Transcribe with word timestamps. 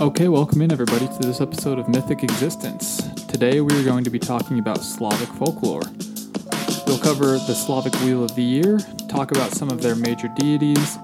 Okay, 0.00 0.28
welcome 0.28 0.62
in 0.62 0.70
everybody 0.70 1.08
to 1.08 1.18
this 1.18 1.40
episode 1.40 1.76
of 1.80 1.88
Mythic 1.88 2.22
Existence. 2.22 3.02
Today 3.26 3.60
we 3.60 3.74
are 3.76 3.82
going 3.82 4.04
to 4.04 4.10
be 4.10 4.20
talking 4.20 4.60
about 4.60 4.78
Slavic 4.78 5.28
folklore. 5.30 5.82
We'll 6.86 7.00
cover 7.00 7.32
the 7.32 7.52
Slavic 7.52 7.92
Wheel 8.02 8.22
of 8.22 8.32
the 8.36 8.42
Year, 8.42 8.78
talk 9.08 9.32
about 9.32 9.50
some 9.50 9.70
of 9.70 9.82
their 9.82 9.96
major 9.96 10.28
deities, 10.36 10.98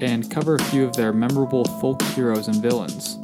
and 0.00 0.30
cover 0.30 0.54
a 0.54 0.64
few 0.64 0.84
of 0.86 0.94
their 0.94 1.12
memorable 1.12 1.66
folk 1.82 2.00
heroes 2.00 2.48
and 2.48 2.62
villains. 2.62 3.18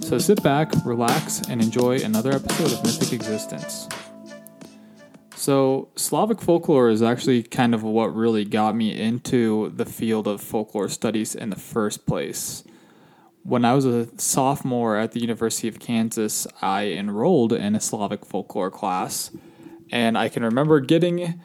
So 0.00 0.18
sit 0.18 0.42
back, 0.42 0.72
relax, 0.84 1.42
and 1.48 1.62
enjoy 1.62 2.00
another 2.00 2.32
episode 2.32 2.72
of 2.72 2.82
Mythic 2.82 3.12
Existence. 3.12 3.88
So, 5.36 5.90
Slavic 5.94 6.40
folklore 6.40 6.88
is 6.88 7.02
actually 7.02 7.44
kind 7.44 7.72
of 7.72 7.84
what 7.84 8.12
really 8.12 8.44
got 8.44 8.74
me 8.74 9.00
into 9.00 9.70
the 9.76 9.86
field 9.86 10.26
of 10.26 10.40
folklore 10.40 10.88
studies 10.88 11.36
in 11.36 11.50
the 11.50 11.56
first 11.56 12.04
place 12.04 12.64
when 13.46 13.64
I 13.64 13.74
was 13.74 13.84
a 13.84 14.08
sophomore 14.18 14.96
at 14.96 15.12
the 15.12 15.20
University 15.20 15.68
of 15.68 15.78
Kansas, 15.78 16.46
I 16.60 16.86
enrolled 16.86 17.52
in 17.52 17.76
a 17.76 17.80
Slavic 17.80 18.26
folklore 18.26 18.72
class, 18.72 19.30
and 19.92 20.18
I 20.18 20.28
can 20.28 20.42
remember 20.42 20.80
getting, 20.80 21.40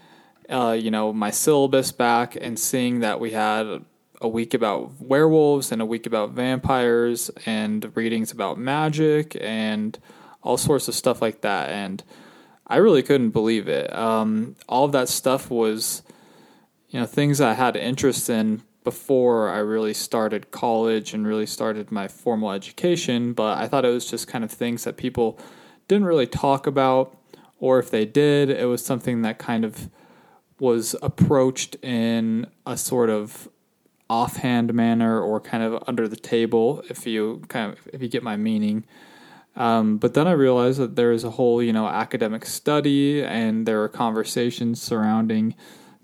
uh, 0.50 0.76
you 0.80 0.90
know, 0.90 1.14
my 1.14 1.30
syllabus 1.30 1.92
back 1.92 2.36
and 2.36 2.58
seeing 2.58 3.02
that 3.02 3.20
we 3.20 3.32
had 3.32 3.86
a 4.20 4.28
week 4.28 4.56
about 4.56 5.00
werewolves 5.00 5.72
and 5.72 5.82
a 5.82 5.86
week 5.86 6.08
about 6.08 6.32
vampires 6.32 7.30
and 7.46 7.96
readings 7.96 8.32
about 8.32 8.58
magic 8.58 9.38
and 9.40 10.00
all 10.42 10.58
sorts 10.58 10.88
of 10.88 10.96
stuff 10.96 11.22
like 11.22 11.42
that. 11.42 11.70
And 11.70 12.04
I 12.66 12.78
really 12.78 13.04
couldn't 13.04 13.32
believe 13.32 13.68
it. 13.68 13.94
Um, 13.96 14.56
all 14.68 14.86
of 14.86 14.92
that 14.94 15.10
stuff 15.10 15.52
was, 15.52 16.02
you 16.90 17.00
know, 17.00 17.06
things 17.06 17.42
I 17.42 17.54
had 17.54 17.76
interest 17.76 18.30
in 18.30 18.64
before 18.84 19.50
I 19.50 19.60
really 19.60 19.94
started 19.94 20.52
college 20.52 21.14
and 21.14 21.28
really 21.28 21.46
started 21.46 21.92
my 21.92 22.08
formal 22.08 22.52
education, 22.52 23.34
but 23.34 23.58
I 23.58 23.68
thought 23.68 23.86
it 23.86 23.90
was 23.90 24.10
just 24.10 24.28
kind 24.28 24.44
of 24.44 24.52
things 24.52 24.84
that 24.86 24.98
people 24.98 25.38
didn't 25.88 26.06
really 26.06 26.28
talk 26.28 26.66
about, 26.68 27.18
or 27.60 27.78
if 27.78 27.92
they 27.92 28.06
did, 28.06 28.50
it 28.50 28.66
was 28.66 28.84
something 28.84 29.22
that 29.22 29.38
kind 29.38 29.64
of 29.64 29.90
was 30.60 30.96
approached 31.02 31.76
in 31.84 32.48
a 32.66 32.78
sort 32.78 33.10
of 33.10 33.50
offhand 34.10 34.74
manner 34.74 35.22
or 35.22 35.40
kind 35.40 35.64
of 35.64 35.82
under 35.88 36.08
the 36.08 36.18
table 36.18 36.84
if 36.90 37.08
you 37.08 37.42
kind 37.48 37.72
of 37.72 37.88
if 37.94 38.02
you 38.02 38.08
get 38.08 38.22
my 38.22 38.36
meaning. 38.36 38.84
Um, 39.56 39.98
but 39.98 40.14
then 40.14 40.28
I 40.28 40.32
realized 40.32 40.80
that 40.80 40.96
there 40.96 41.12
is 41.12 41.24
a 41.24 41.32
whole, 41.32 41.62
you 41.62 41.74
know, 41.74 41.88
academic 41.88 42.46
study 42.46 43.24
and 43.24 43.66
there 43.66 43.82
are 43.84 43.90
conversations 43.90 44.82
surrounding 44.82 45.56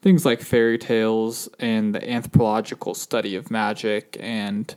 things 0.01 0.25
like 0.25 0.41
fairy 0.41 0.77
tales 0.77 1.49
and 1.59 1.93
the 1.93 2.09
anthropological 2.09 2.93
study 2.93 3.35
of 3.35 3.51
magic 3.51 4.17
and 4.19 4.75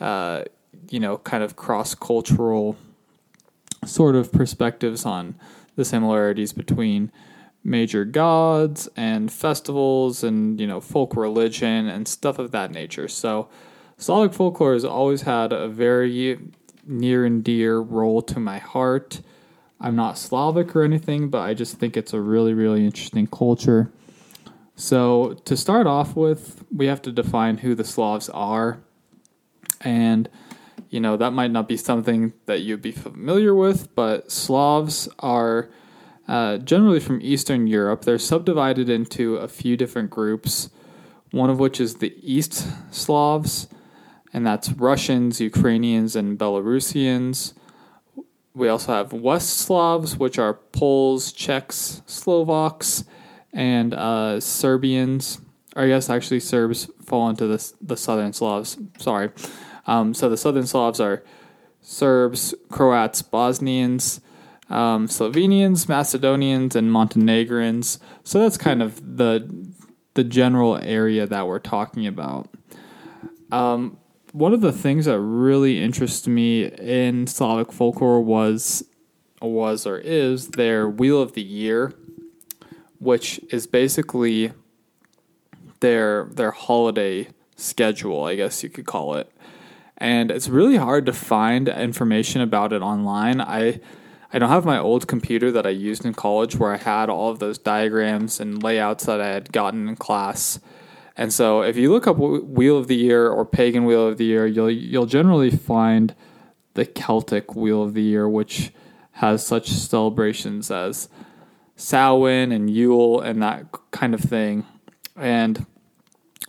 uh, 0.00 0.44
you 0.90 1.00
know 1.00 1.18
kind 1.18 1.42
of 1.42 1.56
cross 1.56 1.94
cultural 1.94 2.76
sort 3.84 4.14
of 4.14 4.32
perspectives 4.32 5.04
on 5.04 5.34
the 5.76 5.84
similarities 5.84 6.52
between 6.52 7.10
major 7.64 8.04
gods 8.04 8.88
and 8.96 9.32
festivals 9.32 10.22
and 10.22 10.60
you 10.60 10.66
know 10.66 10.80
folk 10.80 11.16
religion 11.16 11.88
and 11.88 12.06
stuff 12.06 12.38
of 12.38 12.50
that 12.50 12.70
nature 12.70 13.08
so 13.08 13.48
Slavic 14.00 14.32
folklore 14.32 14.74
has 14.74 14.84
always 14.84 15.22
had 15.22 15.52
a 15.52 15.66
very 15.66 16.38
near 16.86 17.24
and 17.24 17.42
dear 17.42 17.80
role 17.80 18.22
to 18.22 18.38
my 18.38 18.58
heart. 18.58 19.20
I'm 19.80 19.96
not 19.96 20.16
Slavic 20.18 20.74
or 20.76 20.84
anything, 20.84 21.28
but 21.30 21.40
I 21.40 21.52
just 21.52 21.78
think 21.78 21.96
it's 21.96 22.12
a 22.12 22.20
really, 22.20 22.54
really 22.54 22.84
interesting 22.84 23.26
culture. 23.26 23.90
So, 24.80 25.34
to 25.44 25.56
start 25.56 25.88
off 25.88 26.14
with, 26.14 26.64
we 26.70 26.86
have 26.86 27.02
to 27.02 27.10
define 27.10 27.58
who 27.58 27.74
the 27.74 27.82
Slavs 27.82 28.28
are. 28.28 28.78
And, 29.80 30.28
you 30.88 31.00
know, 31.00 31.16
that 31.16 31.32
might 31.32 31.50
not 31.50 31.66
be 31.66 31.76
something 31.76 32.32
that 32.46 32.60
you'd 32.60 32.80
be 32.80 32.92
familiar 32.92 33.56
with, 33.56 33.92
but 33.96 34.30
Slavs 34.30 35.08
are 35.18 35.68
uh, 36.28 36.58
generally 36.58 37.00
from 37.00 37.20
Eastern 37.20 37.66
Europe. 37.66 38.02
They're 38.04 38.20
subdivided 38.20 38.88
into 38.88 39.34
a 39.38 39.48
few 39.48 39.76
different 39.76 40.10
groups, 40.10 40.70
one 41.32 41.50
of 41.50 41.58
which 41.58 41.80
is 41.80 41.96
the 41.96 42.14
East 42.22 42.64
Slavs, 42.94 43.66
and 44.32 44.46
that's 44.46 44.70
Russians, 44.70 45.40
Ukrainians, 45.40 46.14
and 46.14 46.38
Belarusians. 46.38 47.52
We 48.54 48.68
also 48.68 48.92
have 48.92 49.12
West 49.12 49.58
Slavs, 49.58 50.16
which 50.16 50.38
are 50.38 50.54
Poles, 50.54 51.32
Czechs, 51.32 52.00
Slovaks, 52.06 53.02
and 53.52 53.94
uh, 53.94 54.40
Serbians. 54.40 55.40
Or 55.76 55.84
I 55.84 55.88
guess 55.88 56.10
actually 56.10 56.40
Serbs 56.40 56.90
fall 57.04 57.28
into 57.28 57.46
the 57.46 57.72
the 57.80 57.96
Southern 57.96 58.32
Slavs. 58.32 58.78
Sorry. 58.98 59.30
Um, 59.86 60.14
so 60.14 60.28
the 60.28 60.36
Southern 60.36 60.66
Slavs 60.66 61.00
are 61.00 61.22
Serbs, 61.80 62.54
Croats, 62.68 63.22
Bosnians, 63.22 64.20
um, 64.68 65.08
Slovenians, 65.08 65.88
Macedonians, 65.88 66.76
and 66.76 66.92
Montenegrins. 66.92 67.98
So 68.24 68.40
that's 68.40 68.58
kind 68.58 68.82
of 68.82 69.16
the 69.16 69.68
the 70.14 70.24
general 70.24 70.78
area 70.82 71.26
that 71.26 71.46
we're 71.46 71.60
talking 71.60 72.06
about. 72.06 72.48
Um, 73.52 73.98
one 74.32 74.52
of 74.52 74.60
the 74.60 74.72
things 74.72 75.06
that 75.06 75.20
really 75.20 75.82
interests 75.82 76.26
me 76.26 76.64
in 76.64 77.26
Slavic 77.26 77.72
folklore 77.72 78.20
was 78.20 78.84
was 79.40 79.86
or 79.86 79.98
is 79.98 80.48
their 80.48 80.88
Wheel 80.88 81.22
of 81.22 81.32
the 81.34 81.42
Year 81.42 81.94
which 82.98 83.40
is 83.50 83.66
basically 83.66 84.52
their 85.80 86.24
their 86.32 86.50
holiday 86.50 87.28
schedule, 87.56 88.24
I 88.24 88.36
guess 88.36 88.62
you 88.62 88.68
could 88.68 88.86
call 88.86 89.14
it. 89.14 89.30
And 89.96 90.30
it's 90.30 90.48
really 90.48 90.76
hard 90.76 91.06
to 91.06 91.12
find 91.12 91.68
information 91.68 92.40
about 92.40 92.72
it 92.72 92.82
online. 92.82 93.40
I 93.40 93.80
I 94.32 94.38
don't 94.38 94.50
have 94.50 94.64
my 94.64 94.78
old 94.78 95.08
computer 95.08 95.50
that 95.52 95.66
I 95.66 95.70
used 95.70 96.04
in 96.04 96.12
college 96.12 96.56
where 96.56 96.72
I 96.72 96.76
had 96.76 97.08
all 97.08 97.30
of 97.30 97.38
those 97.38 97.58
diagrams 97.58 98.40
and 98.40 98.62
layouts 98.62 99.06
that 99.06 99.20
I 99.20 99.28
had 99.28 99.52
gotten 99.52 99.88
in 99.88 99.96
class. 99.96 100.60
And 101.16 101.32
so 101.32 101.62
if 101.62 101.76
you 101.76 101.90
look 101.90 102.06
up 102.06 102.16
Wheel 102.18 102.78
of 102.78 102.86
the 102.86 102.96
Year 102.96 103.28
or 103.28 103.44
Pagan 103.44 103.84
Wheel 103.84 104.06
of 104.06 104.18
the 104.18 104.26
Year, 104.26 104.46
you'll 104.46 104.70
you'll 104.70 105.06
generally 105.06 105.50
find 105.50 106.14
the 106.74 106.84
Celtic 106.84 107.56
Wheel 107.56 107.82
of 107.82 107.94
the 107.94 108.02
Year, 108.02 108.28
which 108.28 108.72
has 109.12 109.44
such 109.44 109.68
celebrations 109.68 110.70
as 110.70 111.08
Samhain 111.78 112.52
and 112.52 112.68
Yule 112.68 113.20
and 113.20 113.40
that 113.42 113.66
kind 113.92 114.12
of 114.12 114.20
thing. 114.20 114.66
And 115.16 115.64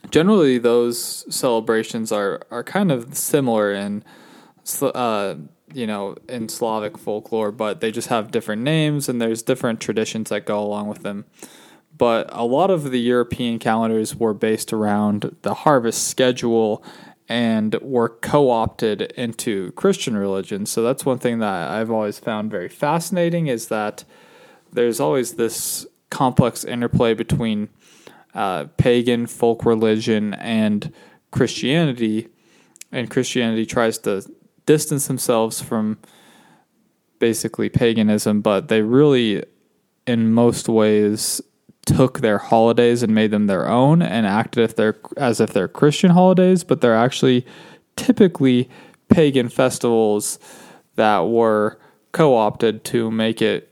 generally, 0.09 0.57
those 0.57 1.23
celebrations 1.33 2.11
are, 2.11 2.41
are 2.51 2.63
kind 2.63 2.91
of 2.91 3.15
similar 3.15 3.71
in, 3.71 4.03
uh, 4.81 5.35
you 5.71 5.87
know, 5.87 6.15
in 6.27 6.49
Slavic 6.49 6.97
folklore, 6.97 7.51
but 7.51 7.79
they 7.79 7.91
just 7.91 8.07
have 8.09 8.31
different 8.31 8.63
names 8.63 9.07
and 9.07 9.21
there's 9.21 9.43
different 9.43 9.79
traditions 9.79 10.29
that 10.29 10.45
go 10.45 10.59
along 10.59 10.87
with 10.87 11.03
them. 11.03 11.25
But 11.95 12.27
a 12.31 12.45
lot 12.45 12.71
of 12.71 12.91
the 12.91 12.99
European 12.99 13.59
calendars 13.59 14.15
were 14.15 14.33
based 14.33 14.73
around 14.73 15.35
the 15.43 15.53
harvest 15.53 16.07
schedule 16.07 16.83
and 17.27 17.75
were 17.81 18.09
co 18.09 18.49
opted 18.49 19.01
into 19.01 19.73
Christian 19.73 20.17
religion. 20.17 20.65
So 20.65 20.81
that's 20.81 21.05
one 21.05 21.19
thing 21.19 21.37
that 21.39 21.69
I've 21.69 21.91
always 21.91 22.17
found 22.17 22.49
very 22.49 22.69
fascinating 22.69 23.45
is 23.45 23.67
that 23.67 24.05
there's 24.71 24.99
always 24.99 25.33
this 25.33 25.85
complex 26.09 26.63
interplay 26.63 27.13
between 27.13 27.69
uh, 28.33 28.65
pagan 28.77 29.27
folk 29.27 29.65
religion 29.65 30.33
and 30.35 30.93
Christianity, 31.31 32.27
and 32.91 33.09
Christianity 33.09 33.65
tries 33.65 33.97
to 33.99 34.23
distance 34.65 35.07
themselves 35.07 35.61
from 35.61 35.97
basically 37.19 37.69
paganism, 37.69 38.41
but 38.41 38.67
they 38.67 38.81
really, 38.81 39.43
in 40.07 40.31
most 40.31 40.69
ways, 40.69 41.41
took 41.85 42.19
their 42.19 42.37
holidays 42.37 43.03
and 43.03 43.13
made 43.13 43.31
them 43.31 43.47
their 43.47 43.67
own 43.67 44.01
and 44.01 44.25
acted 44.25 44.63
if 44.63 44.75
they're 44.75 44.99
as 45.17 45.39
if 45.39 45.53
they're 45.53 45.67
Christian 45.67 46.11
holidays, 46.11 46.63
but 46.63 46.81
they're 46.81 46.95
actually 46.95 47.45
typically 47.95 48.69
pagan 49.09 49.49
festivals 49.49 50.39
that 50.95 51.27
were 51.27 51.79
co-opted 52.11 52.83
to 52.83 53.09
make 53.09 53.41
it 53.41 53.68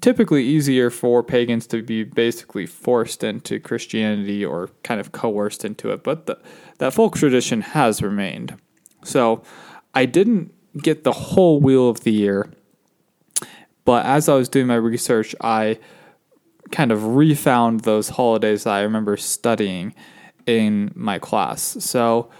typically 0.00 0.44
easier 0.44 0.90
for 0.90 1.22
pagans 1.22 1.66
to 1.66 1.82
be 1.82 2.04
basically 2.04 2.66
forced 2.66 3.22
into 3.22 3.60
Christianity 3.60 4.44
or 4.44 4.70
kind 4.82 5.00
of 5.00 5.12
coerced 5.12 5.64
into 5.64 5.90
it, 5.90 6.02
but 6.02 6.26
the, 6.26 6.38
that 6.78 6.94
folk 6.94 7.16
tradition 7.16 7.60
has 7.60 8.02
remained. 8.02 8.56
So 9.04 9.42
I 9.94 10.06
didn't 10.06 10.54
get 10.78 11.04
the 11.04 11.12
whole 11.12 11.60
wheel 11.60 11.88
of 11.90 12.00
the 12.00 12.12
year, 12.12 12.50
but 13.84 14.06
as 14.06 14.28
I 14.28 14.34
was 14.34 14.48
doing 14.48 14.66
my 14.66 14.76
research, 14.76 15.34
I 15.40 15.78
kind 16.70 16.92
of 16.92 17.16
refound 17.16 17.80
those 17.80 18.10
holidays 18.10 18.64
that 18.64 18.72
I 18.72 18.82
remember 18.82 19.16
studying 19.16 19.94
in 20.46 20.92
my 20.94 21.18
class. 21.18 21.60
So 21.80 22.30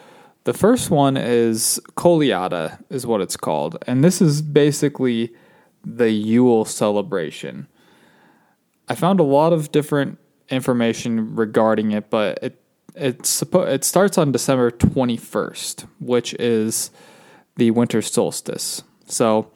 the 0.45 0.55
first 0.55 0.91
one 0.91 1.17
is 1.19 1.79
Kolyada, 1.97 2.83
is 2.89 3.07
what 3.07 3.21
it's 3.21 3.37
called, 3.37 3.77
and 3.87 4.03
this 4.03 4.23
is 4.23 4.41
basically 4.41 5.35
the 5.85 6.11
Yule 6.11 6.65
celebration. 6.65 7.67
I 8.89 8.95
found 8.95 9.21
a 9.21 9.25
lot 9.25 9.53
of 9.53 9.73
different 9.73 10.19
information 10.49 11.37
regarding 11.37 11.93
it, 11.93 12.11
but 12.11 12.39
it 12.43 12.61
it's 12.97 13.43
suppo- 13.43 13.69
it 13.69 13.85
starts 13.85 14.19
on 14.19 14.33
December 14.33 14.71
21st, 14.71 15.87
which 16.01 16.35
is 16.35 16.91
the 17.57 17.71
winter 17.71 18.03
solstice. 18.03 18.83
So, 19.07 19.51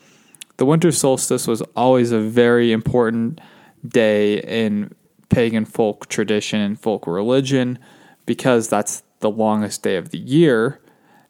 the 0.56 0.64
winter 0.64 0.92
solstice 0.92 1.46
was 1.48 1.62
always 1.74 2.12
a 2.12 2.20
very 2.20 2.70
important 2.70 3.40
day 3.86 4.38
in 4.38 4.94
pagan 5.28 5.64
folk 5.64 6.08
tradition 6.08 6.60
and 6.60 6.80
folk 6.80 7.06
religion 7.06 7.78
because 8.24 8.68
that's 8.68 9.02
the 9.20 9.30
longest 9.30 9.82
day 9.82 9.96
of 9.96 10.10
the 10.10 10.18
year. 10.18 10.80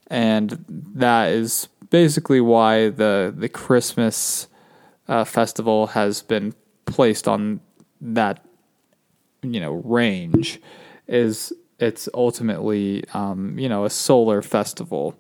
And 0.09 0.65
that 0.69 1.33
is 1.33 1.69
basically 1.91 2.41
why 2.41 2.91
the, 2.91 3.33
the 3.35 3.49
Christmas 3.49 4.49
uh, 5.09 5.25
festival 5.25 5.89
has 5.89 6.23
been 6.23 6.55
placed 6.87 7.29
on 7.29 7.61
that 8.01 8.45
you 9.43 9.61
know 9.61 9.73
range 9.73 10.61
is 11.07 11.53
it's 11.79 12.09
ultimately 12.15 13.05
um, 13.15 13.59
you 13.59 13.69
know 13.69 13.85
a 13.85 13.91
solar 13.91 14.43
festival 14.43 15.17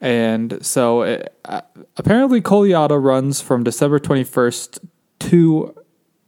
and 0.00 0.64
so 0.64 1.02
it, 1.02 1.34
uh, 1.44 1.60
apparently 1.96 2.40
Kolyada 2.40 3.02
runs 3.02 3.40
from 3.40 3.64
December 3.64 3.98
21st 3.98 4.78
to 5.20 5.74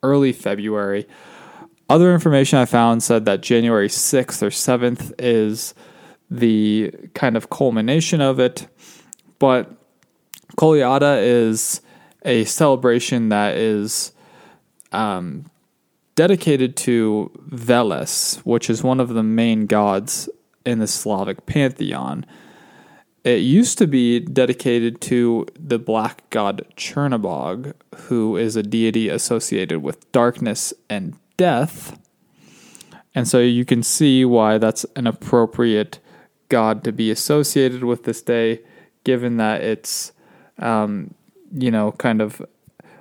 early 0.02 0.32
February. 0.32 1.06
Other 1.88 2.12
information 2.12 2.58
I 2.58 2.64
found 2.66 3.02
said 3.02 3.24
that 3.24 3.40
January 3.40 3.88
6th 3.88 4.42
or 4.42 4.50
7th 4.50 5.12
is 5.18 5.74
the 6.30 6.90
kind 7.14 7.36
of 7.36 7.50
culmination 7.50 8.20
of 8.20 8.40
it. 8.40 8.66
But 9.38 9.70
Kolyada 10.56 11.22
is 11.22 11.81
a 12.24 12.44
celebration 12.44 13.28
that 13.30 13.56
is 13.56 14.12
um, 14.92 15.44
dedicated 16.14 16.76
to 16.76 17.30
Veles, 17.50 18.36
which 18.38 18.70
is 18.70 18.82
one 18.82 19.00
of 19.00 19.10
the 19.10 19.22
main 19.22 19.66
gods 19.66 20.28
in 20.64 20.78
the 20.78 20.86
Slavic 20.86 21.46
pantheon. 21.46 22.24
It 23.24 23.40
used 23.40 23.78
to 23.78 23.86
be 23.86 24.20
dedicated 24.20 25.00
to 25.02 25.46
the 25.58 25.78
black 25.78 26.28
god 26.30 26.66
Chernobog, 26.76 27.72
who 27.94 28.36
is 28.36 28.56
a 28.56 28.62
deity 28.62 29.08
associated 29.08 29.82
with 29.82 30.10
darkness 30.12 30.74
and 30.90 31.16
death. 31.36 31.98
And 33.14 33.28
so 33.28 33.38
you 33.38 33.64
can 33.64 33.82
see 33.82 34.24
why 34.24 34.58
that's 34.58 34.84
an 34.96 35.06
appropriate 35.06 36.00
god 36.48 36.82
to 36.84 36.92
be 36.92 37.10
associated 37.10 37.84
with 37.84 38.04
this 38.04 38.22
day, 38.22 38.60
given 39.04 39.36
that 39.36 39.62
it's, 39.62 40.12
um, 40.58 41.14
you 41.52 41.70
know, 41.70 41.92
kind 41.92 42.20
of 42.20 42.42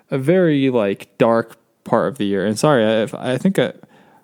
a 0.09 0.17
very 0.17 0.69
like 0.69 1.17
dark 1.17 1.57
part 1.83 2.07
of 2.07 2.17
the 2.17 2.25
year. 2.25 2.45
And 2.45 2.57
sorry, 2.57 2.85
I, 2.85 3.33
I 3.33 3.37
think 3.37 3.57
I, 3.57 3.73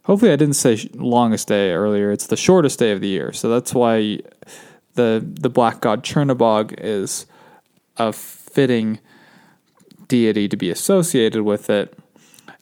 hopefully 0.03 0.31
I 0.31 0.35
didn't 0.35 0.55
say 0.55 0.89
longest 0.93 1.47
day 1.47 1.71
earlier. 1.71 2.11
It's 2.11 2.27
the 2.27 2.37
shortest 2.37 2.79
day 2.79 2.91
of 2.91 3.01
the 3.01 3.07
year, 3.07 3.33
so 3.33 3.49
that's 3.49 3.73
why 3.73 4.19
the 4.95 5.25
the 5.25 5.49
black 5.49 5.81
god 5.81 6.03
Chernobog 6.03 6.75
is 6.77 7.25
a 7.97 8.13
fitting 8.13 8.99
deity 10.07 10.47
to 10.47 10.57
be 10.57 10.69
associated 10.69 11.43
with 11.43 11.69
it. 11.69 11.97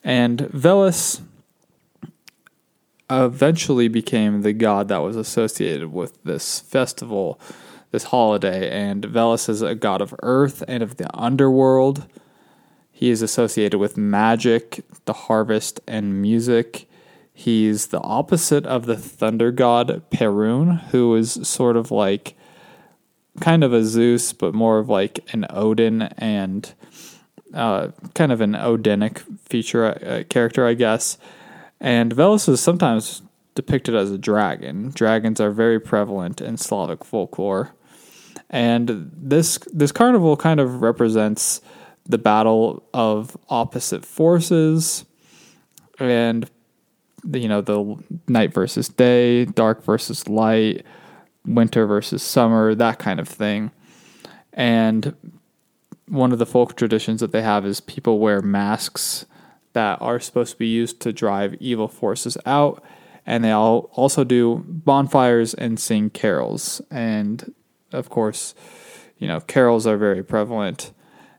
And 0.04 0.38
Veles 0.38 1.20
eventually 3.10 3.88
became 3.88 4.42
the 4.42 4.52
god 4.52 4.88
that 4.88 4.98
was 4.98 5.16
associated 5.16 5.92
with 5.92 6.22
this 6.24 6.60
festival, 6.60 7.40
this 7.96 8.04
holiday. 8.04 8.70
And 8.70 9.04
Veles 9.04 9.48
is 9.48 9.62
a 9.62 9.74
god 9.74 10.02
of 10.02 10.14
earth 10.22 10.62
and 10.68 10.82
of 10.82 10.98
the 10.98 11.08
underworld. 11.16 12.06
He 12.92 13.08
is 13.08 13.22
associated 13.22 13.78
with 13.78 13.96
magic, 13.96 14.84
the 15.06 15.14
harvest, 15.14 15.80
and 15.86 16.20
music. 16.20 16.90
He's 17.32 17.86
the 17.86 18.02
opposite 18.02 18.66
of 18.66 18.84
the 18.84 18.98
thunder 18.98 19.50
god 19.50 20.02
Perun, 20.10 20.80
who 20.90 21.14
is 21.14 21.48
sort 21.48 21.78
of 21.78 21.90
like 21.90 22.36
kind 23.40 23.64
of 23.64 23.72
a 23.72 23.82
Zeus, 23.82 24.34
but 24.34 24.52
more 24.54 24.78
of 24.78 24.90
like 24.90 25.20
an 25.32 25.46
Odin 25.48 26.02
and 26.18 26.74
uh, 27.54 27.88
kind 28.14 28.30
of 28.30 28.42
an 28.42 28.52
Odinic 28.52 29.22
feature 29.48 29.86
uh, 29.86 30.24
character, 30.28 30.66
I 30.66 30.74
guess. 30.74 31.16
And 31.80 32.14
Veles 32.14 32.46
is 32.46 32.60
sometimes 32.60 33.22
depicted 33.54 33.94
as 33.94 34.10
a 34.10 34.18
dragon. 34.18 34.90
Dragons 34.94 35.40
are 35.40 35.50
very 35.50 35.80
prevalent 35.80 36.42
in 36.42 36.58
Slavic 36.58 37.04
folklore, 37.04 37.72
and 38.50 39.10
this 39.14 39.58
this 39.72 39.92
carnival 39.92 40.36
kind 40.36 40.60
of 40.60 40.82
represents 40.82 41.60
the 42.04 42.18
battle 42.18 42.82
of 42.94 43.36
opposite 43.48 44.04
forces 44.04 45.04
and 45.98 46.48
you 47.32 47.48
know 47.48 47.60
the 47.60 47.96
night 48.28 48.52
versus 48.52 48.88
day, 48.88 49.44
dark 49.44 49.84
versus 49.84 50.28
light, 50.28 50.84
winter 51.44 51.86
versus 51.86 52.22
summer, 52.22 52.74
that 52.74 52.98
kind 52.98 53.20
of 53.20 53.28
thing. 53.28 53.70
And 54.52 55.14
one 56.08 56.32
of 56.32 56.38
the 56.38 56.46
folk 56.46 56.76
traditions 56.76 57.20
that 57.20 57.32
they 57.32 57.42
have 57.42 57.66
is 57.66 57.80
people 57.80 58.18
wear 58.18 58.40
masks 58.40 59.26
that 59.72 60.00
are 60.00 60.20
supposed 60.20 60.52
to 60.52 60.58
be 60.58 60.68
used 60.68 61.00
to 61.00 61.12
drive 61.12 61.54
evil 61.54 61.88
forces 61.88 62.38
out. 62.46 62.82
And 63.26 63.44
they 63.44 63.50
all 63.50 63.90
also 63.92 64.22
do 64.22 64.64
bonfires 64.66 65.52
and 65.52 65.80
sing 65.80 66.10
carols. 66.10 66.80
And 66.90 67.52
of 67.96 68.08
course, 68.10 68.54
you 69.18 69.26
know, 69.26 69.40
carols 69.40 69.86
are 69.86 69.96
very 69.96 70.22
prevalent 70.22 70.92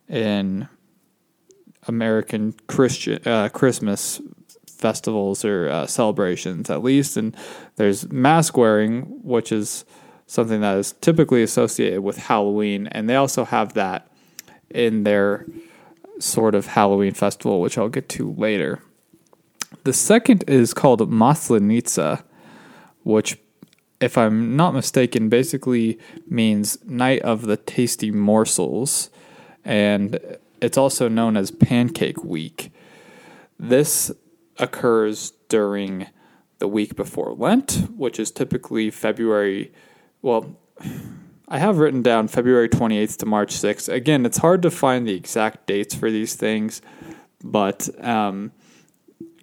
in 0.10 0.68
American 1.88 2.54
Christian 2.68 3.20
uh, 3.26 3.50
Christmas 3.50 4.22
festivals 4.68 5.44
or 5.44 5.70
uh, 5.70 5.88
celebrations, 5.88 6.70
at 6.70 6.84
least. 6.84 7.18
And 7.18 7.36
there's 7.76 8.12
mask 8.12 8.58
wearing, 8.58 9.02
which 9.24 9.52
is 9.52 9.86
something 10.28 10.62
that 10.62 10.78
is 10.78 10.94
typically 11.02 11.42
associated 11.42 12.02
with 12.02 12.18
Halloween, 12.18 12.88
and 12.88 13.10
they 13.10 13.16
also 13.16 13.46
have 13.46 13.74
that 13.74 14.12
in 14.70 15.04
their 15.04 15.46
sort 16.20 16.56
of 16.56 16.68
Halloween 16.68 17.14
festival, 17.14 17.62
which 17.62 17.78
I'll 17.78 17.90
get 17.90 18.10
to 18.10 18.34
later. 18.34 18.82
The 19.84 19.94
second 19.94 20.44
is 20.48 20.74
called 20.74 21.00
Maslenitsa, 21.10 22.24
which 23.04 23.38
if 24.00 24.18
I'm 24.18 24.56
not 24.56 24.74
mistaken, 24.74 25.30
basically 25.30 26.00
means 26.28 26.78
Night 26.86 27.22
of 27.22 27.44
the 27.44 27.58
Tasty 27.58 28.12
Morsels, 28.12 29.10
and 29.66 30.20
it's 30.62 30.78
also 30.78 31.08
known 31.08 31.36
as 31.36 31.52
Pancake 31.52 32.24
Week. 32.24 32.72
This 33.60 34.12
occurs 34.58 35.34
during 35.50 36.08
the 36.60 36.68
week 36.68 36.96
before 36.96 37.34
Lent, 37.34 37.88
which 37.96 38.20
is 38.20 38.32
typically 38.32 38.90
February. 38.92 39.72
Well, 40.22 40.58
I 41.50 41.60
have 41.60 41.78
written 41.78 42.02
down 42.02 42.28
February 42.28 42.68
28th 42.68 43.18
to 43.20 43.26
March 43.26 43.56
6th. 43.56 43.88
Again, 43.88 44.26
it's 44.26 44.40
hard 44.40 44.62
to 44.64 44.72
find 44.72 45.08
the 45.08 45.14
exact 45.14 45.66
dates 45.66 45.96
for 45.96 46.12
these 46.12 46.36
things, 46.36 46.82
but 47.42 47.88
um, 48.04 48.52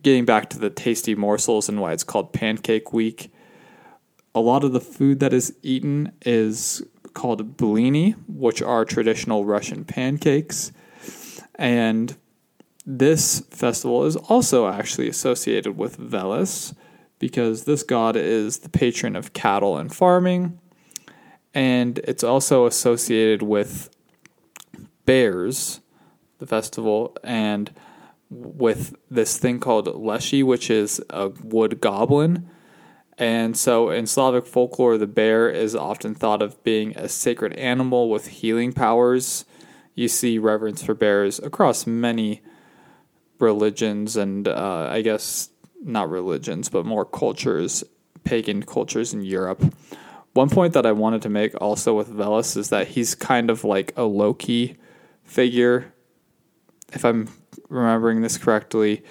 getting 0.03 0.27
back 0.27 0.51
to 0.51 0.59
the 0.59 0.69
tasty 0.69 1.15
morsels 1.15 1.67
and 1.67 1.81
why 1.81 1.95
it's 1.95 2.05
called 2.05 2.35
Pancake 2.35 2.93
Week, 2.93 3.33
a 4.35 4.41
lot 4.41 4.65
of 4.65 4.73
the 4.73 4.81
food 4.81 5.21
that 5.21 5.33
is 5.33 5.55
eaten 5.63 6.13
is 6.23 6.83
called 7.13 7.57
blini, 7.57 8.17
which 8.27 8.61
are 8.61 8.85
traditional 8.85 9.45
Russian 9.45 9.85
pancakes. 9.85 10.73
And 11.55 12.17
this 12.85 13.41
festival 13.51 14.05
is 14.05 14.17
also 14.17 14.69
actually 14.69 15.09
associated 15.09 15.77
with 15.79 15.99
Veles 15.99 16.75
because 17.19 17.65
this 17.65 17.83
god 17.83 18.17
is 18.17 18.59
the 18.59 18.69
patron 18.69 19.15
of 19.17 19.33
cattle 19.33 19.79
and 19.79 19.95
farming. 19.95 20.59
And 21.55 21.99
it's 22.01 22.25
also 22.25 22.67
associated 22.67 23.43
with 23.43 23.89
bears, 25.07 25.81
the 26.39 26.47
festival, 26.47 27.17
and 27.23 27.71
with 28.29 28.97
this 29.09 29.39
thing 29.39 29.61
called 29.61 29.87
Leshy, 29.87 30.43
which 30.43 30.69
is 30.69 31.01
a 31.11 31.29
wood 31.29 31.81
goblin 31.81 32.51
and 33.19 33.57
so 33.57 33.91
in 33.91 34.07
Slavic 34.07 34.47
folklore, 34.47 34.99
the 34.99 35.07
bear 35.07 35.49
is 35.49 35.75
often 35.75 36.15
thought 36.15 36.43
of 36.43 36.63
being 36.65 36.97
a 36.97 37.09
sacred 37.09 37.53
animal 37.55 38.11
with 38.11 38.27
healing 38.29 38.73
powers. 38.73 39.45
You 39.95 40.09
see 40.09 40.39
reverence 40.39 40.83
for 40.83 40.95
bears 40.95 41.39
across 41.39 41.87
many 41.87 42.43
religions 43.39 44.17
and 44.17 44.49
uh, 44.49 44.89
I 44.91 45.03
guess 45.03 45.51
not 45.83 46.11
religions, 46.11 46.69
but 46.69 46.87
more 46.87 47.05
cultures, 47.05 47.85
pagan 48.25 48.63
cultures 48.63 49.13
in 49.13 49.23
Europe. 49.23 49.63
One 50.33 50.51
point 50.51 50.73
that 50.73 50.87
I 50.87 50.93
wanted 50.93 51.23
to 51.23 51.29
make 51.29 51.55
also 51.61 51.95
with 51.95 52.09
Veles 52.09 52.57
is 52.57 52.71
that 52.71 52.89
he's 52.89 53.15
kind 53.15 53.51
of 53.51 53.63
like 53.63 53.93
a 53.97 54.03
Loki 54.03 54.77
figure. 55.23 55.93
If 56.93 57.05
I'm 57.05 57.29
remembering 57.69 58.23
this 58.23 58.37
correctly, 58.37 59.05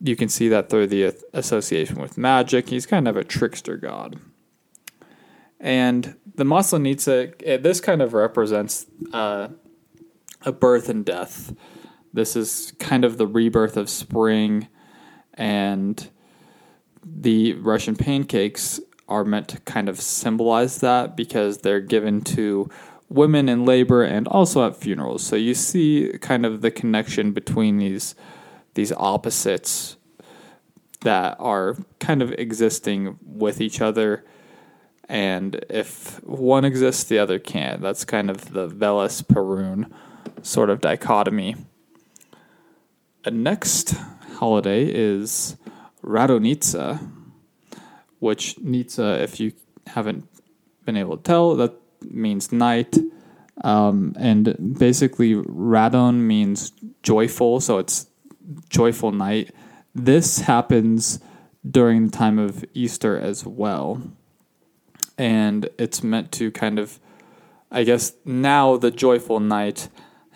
you 0.00 0.16
can 0.16 0.28
see 0.28 0.48
that 0.48 0.68
through 0.68 0.88
the 0.88 1.14
association 1.32 2.00
with 2.00 2.18
magic. 2.18 2.68
He's 2.68 2.86
kind 2.86 3.08
of 3.08 3.16
a 3.16 3.24
trickster 3.24 3.76
god. 3.76 4.18
And 5.58 6.16
the 6.34 6.44
Maslenitsa, 6.44 7.62
this 7.62 7.80
kind 7.80 8.02
of 8.02 8.12
represents 8.12 8.86
uh, 9.12 9.48
a 10.42 10.52
birth 10.52 10.88
and 10.88 11.04
death. 11.04 11.54
This 12.12 12.36
is 12.36 12.72
kind 12.78 13.04
of 13.04 13.18
the 13.18 13.26
rebirth 13.26 13.76
of 13.76 13.88
spring, 13.90 14.68
and 15.34 16.08
the 17.04 17.54
Russian 17.54 17.96
pancakes 17.96 18.80
are 19.08 19.24
meant 19.24 19.48
to 19.48 19.60
kind 19.60 19.88
of 19.88 20.00
symbolize 20.00 20.80
that 20.80 21.16
because 21.16 21.58
they're 21.58 21.80
given 21.80 22.20
to 22.22 22.68
women 23.08 23.48
in 23.48 23.64
labor 23.64 24.02
and 24.02 24.26
also 24.28 24.66
at 24.66 24.76
funerals. 24.76 25.22
So 25.22 25.36
you 25.36 25.54
see 25.54 26.12
kind 26.20 26.44
of 26.44 26.60
the 26.60 26.70
connection 26.70 27.32
between 27.32 27.78
these 27.78 28.14
these 28.76 28.92
opposites 28.92 29.96
that 31.00 31.36
are 31.38 31.76
kind 31.98 32.22
of 32.22 32.32
existing 32.32 33.18
with 33.22 33.60
each 33.60 33.80
other. 33.80 34.24
And 35.08 35.64
if 35.68 36.22
one 36.24 36.64
exists, 36.64 37.04
the 37.04 37.18
other 37.18 37.38
can't. 37.38 37.80
That's 37.80 38.04
kind 38.04 38.30
of 38.30 38.52
the 38.52 38.68
Veles 38.68 39.22
Perun 39.22 39.90
sort 40.42 40.70
of 40.70 40.80
dichotomy. 40.80 41.56
A 43.24 43.30
next 43.30 43.96
holiday 44.36 44.84
is 44.86 45.56
Radonitsa, 46.02 47.08
which 48.18 48.56
Nitsa, 48.56 49.20
if 49.20 49.40
you 49.40 49.52
haven't 49.86 50.28
been 50.84 50.96
able 50.96 51.16
to 51.16 51.22
tell, 51.22 51.56
that 51.56 51.74
means 52.02 52.52
night. 52.52 52.98
Um, 53.64 54.14
and 54.18 54.76
basically, 54.78 55.34
Radon 55.34 56.16
means 56.16 56.72
joyful, 57.02 57.60
so 57.60 57.78
it's 57.78 58.06
joyful 58.68 59.12
night. 59.12 59.50
This 59.94 60.40
happens 60.40 61.20
during 61.68 62.06
the 62.06 62.16
time 62.16 62.38
of 62.38 62.64
Easter 62.74 63.18
as 63.18 63.46
well. 63.46 64.02
And 65.18 65.68
it's 65.78 66.02
meant 66.02 66.32
to 66.32 66.50
kind 66.50 66.78
of, 66.78 67.00
I 67.70 67.84
guess, 67.84 68.12
now 68.24 68.76
the 68.76 68.90
joyful 68.90 69.40
night 69.40 69.88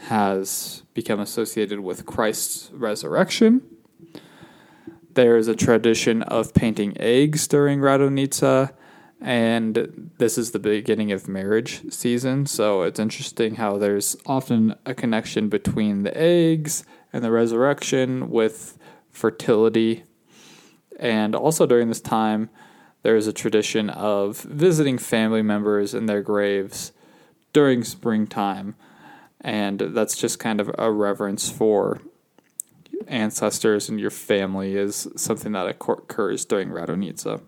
has 0.06 0.82
become 0.94 1.20
associated 1.20 1.80
with 1.80 2.06
Christ's 2.06 2.70
resurrection. 2.72 3.62
There 5.12 5.36
is 5.36 5.48
a 5.48 5.54
tradition 5.54 6.22
of 6.22 6.54
painting 6.54 6.96
eggs 6.98 7.46
during 7.46 7.80
Radonitsa, 7.80 8.72
and 9.20 10.10
this 10.18 10.38
is 10.38 10.52
the 10.52 10.58
beginning 10.58 11.12
of 11.12 11.28
marriage 11.28 11.82
season. 11.92 12.46
So 12.46 12.82
it's 12.82 12.98
interesting 12.98 13.56
how 13.56 13.76
there's 13.76 14.16
often 14.24 14.74
a 14.86 14.94
connection 14.94 15.48
between 15.48 16.04
the 16.04 16.16
eggs 16.16 16.84
and 17.12 17.22
the 17.22 17.30
resurrection 17.30 18.30
with 18.30 18.78
fertility. 19.10 20.04
And 20.98 21.34
also 21.34 21.66
during 21.66 21.88
this 21.88 22.00
time, 22.00 22.48
there 23.02 23.16
is 23.16 23.26
a 23.26 23.32
tradition 23.32 23.90
of 23.90 24.38
visiting 24.40 24.96
family 24.96 25.42
members 25.42 25.92
in 25.92 26.06
their 26.06 26.22
graves 26.22 26.92
during 27.52 27.84
springtime. 27.84 28.74
And 29.42 29.80
that's 29.80 30.16
just 30.16 30.38
kind 30.38 30.60
of 30.60 30.70
a 30.78 30.90
reverence 30.90 31.50
for 31.50 32.00
ancestors 33.06 33.88
and 33.88 33.98
your 33.98 34.10
family 34.10 34.76
is 34.76 35.08
something 35.16 35.52
that 35.52 35.66
occurs 35.66 36.44
during 36.44 36.68
Radonitsa. 36.68 37.40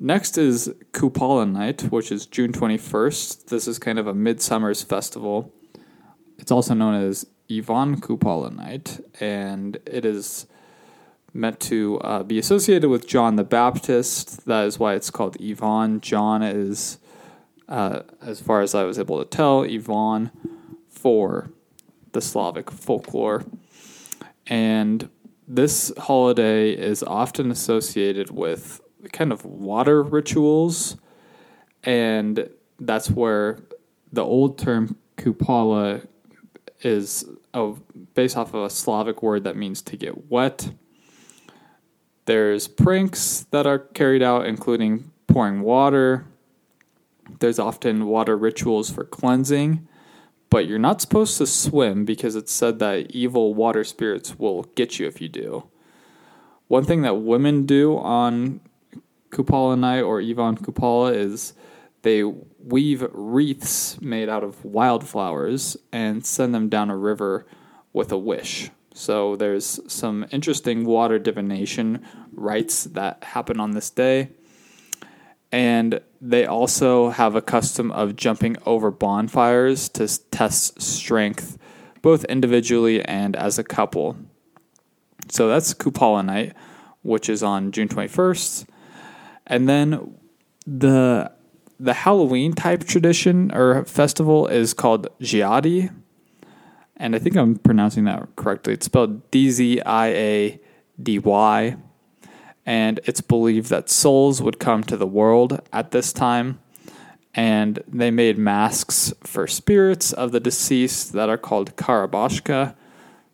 Next 0.00 0.36
is 0.36 0.74
Kupala 0.92 1.50
Night, 1.50 1.82
which 1.82 2.10
is 2.10 2.26
June 2.26 2.52
21st. 2.52 3.46
This 3.46 3.68
is 3.68 3.78
kind 3.78 3.98
of 3.98 4.06
a 4.06 4.14
midsummer's 4.14 4.82
festival. 4.82 5.52
It's 6.38 6.50
also 6.50 6.74
known 6.74 6.94
as 6.94 7.26
Ivan 7.50 8.00
Kupala 8.00 8.54
Night, 8.54 9.00
and 9.20 9.78
it 9.86 10.04
is 10.04 10.46
meant 11.32 11.60
to 11.60 11.98
uh, 12.00 12.22
be 12.24 12.38
associated 12.38 12.90
with 12.90 13.06
John 13.06 13.36
the 13.36 13.44
Baptist. 13.44 14.46
That 14.46 14.66
is 14.66 14.78
why 14.78 14.94
it's 14.94 15.10
called 15.10 15.36
Ivan. 15.40 16.00
John 16.00 16.42
is, 16.42 16.98
uh, 17.68 18.00
as 18.20 18.40
far 18.40 18.62
as 18.62 18.74
I 18.74 18.82
was 18.84 18.98
able 18.98 19.18
to 19.18 19.24
tell, 19.24 19.62
Ivan 19.62 20.30
for 20.88 21.50
the 22.12 22.20
Slavic 22.20 22.70
folklore. 22.70 23.44
And 24.46 25.08
this 25.46 25.92
holiday 25.98 26.70
is 26.70 27.02
often 27.02 27.50
associated 27.50 28.30
with 28.30 28.80
kind 29.12 29.32
of 29.32 29.44
water 29.44 30.02
rituals, 30.02 30.96
and 31.82 32.48
that's 32.80 33.10
where 33.10 33.60
the 34.12 34.24
old 34.24 34.58
term 34.58 34.96
kupala 35.16 36.06
is 36.80 37.24
based 38.14 38.36
off 38.36 38.52
of 38.54 38.64
a 38.64 38.70
Slavic 38.70 39.22
word 39.22 39.44
that 39.44 39.56
means 39.56 39.80
to 39.82 39.96
get 39.96 40.30
wet. 40.30 40.70
There's 42.26 42.68
pranks 42.68 43.46
that 43.50 43.66
are 43.66 43.78
carried 43.78 44.22
out, 44.22 44.46
including 44.46 45.10
pouring 45.26 45.60
water. 45.60 46.26
There's 47.40 47.58
often 47.58 48.06
water 48.06 48.36
rituals 48.36 48.90
for 48.90 49.04
cleansing, 49.04 49.86
but 50.50 50.66
you're 50.66 50.78
not 50.78 51.00
supposed 51.00 51.38
to 51.38 51.46
swim 51.46 52.04
because 52.04 52.36
it's 52.36 52.52
said 52.52 52.78
that 52.78 53.10
evil 53.10 53.54
water 53.54 53.84
spirits 53.84 54.38
will 54.38 54.64
get 54.74 54.98
you 54.98 55.06
if 55.06 55.20
you 55.20 55.28
do. 55.28 55.68
One 56.68 56.84
thing 56.84 57.02
that 57.02 57.16
women 57.16 57.66
do 57.66 57.98
on 57.98 58.60
Kupala 59.34 59.78
night 59.78 60.02
or 60.02 60.20
Ivan 60.20 60.56
Kupala 60.56 61.14
is 61.14 61.52
they 62.02 62.22
weave 62.22 63.06
wreaths 63.12 64.00
made 64.00 64.28
out 64.28 64.44
of 64.44 64.64
wildflowers 64.64 65.76
and 65.92 66.24
send 66.24 66.54
them 66.54 66.68
down 66.68 66.90
a 66.90 66.96
river 66.96 67.46
with 67.92 68.12
a 68.12 68.18
wish. 68.18 68.70
So 68.94 69.34
there's 69.36 69.80
some 69.92 70.24
interesting 70.30 70.84
water 70.84 71.18
divination 71.18 72.06
rites 72.32 72.84
that 72.84 73.24
happen 73.24 73.58
on 73.58 73.72
this 73.72 73.90
day. 73.90 74.30
And 75.50 76.00
they 76.20 76.46
also 76.46 77.10
have 77.10 77.34
a 77.34 77.42
custom 77.42 77.90
of 77.90 78.16
jumping 78.16 78.56
over 78.66 78.90
bonfires 78.90 79.88
to 79.90 80.06
test 80.30 80.80
strength, 80.80 81.58
both 82.02 82.24
individually 82.26 83.02
and 83.02 83.34
as 83.34 83.58
a 83.58 83.64
couple. 83.64 84.16
So 85.28 85.48
that's 85.48 85.74
Kupala 85.74 86.24
night, 86.24 86.54
which 87.02 87.28
is 87.28 87.42
on 87.42 87.72
June 87.72 87.88
21st. 87.88 88.66
And 89.46 89.68
then 89.68 90.16
the 90.66 91.30
the 91.78 91.92
Halloween 91.92 92.52
type 92.52 92.84
tradition 92.84 93.52
or 93.52 93.84
festival 93.84 94.46
is 94.46 94.72
called 94.72 95.08
Dziady. 95.20 95.92
And 96.96 97.16
I 97.16 97.18
think 97.18 97.36
I'm 97.36 97.56
pronouncing 97.56 98.04
that 98.04 98.36
correctly. 98.36 98.74
It's 98.74 98.86
spelled 98.86 99.30
D 99.30 99.50
Z 99.50 99.80
I 99.82 100.06
A 100.08 100.60
D 101.02 101.18
Y. 101.18 101.76
And 102.66 103.00
it's 103.04 103.20
believed 103.20 103.68
that 103.70 103.90
souls 103.90 104.40
would 104.40 104.58
come 104.58 104.84
to 104.84 104.96
the 104.96 105.06
world 105.06 105.60
at 105.72 105.90
this 105.90 106.12
time. 106.12 106.60
And 107.34 107.82
they 107.88 108.10
made 108.12 108.38
masks 108.38 109.12
for 109.22 109.46
spirits 109.46 110.12
of 110.12 110.30
the 110.30 110.40
deceased 110.40 111.12
that 111.12 111.28
are 111.28 111.36
called 111.36 111.76
Karabashka. 111.76 112.76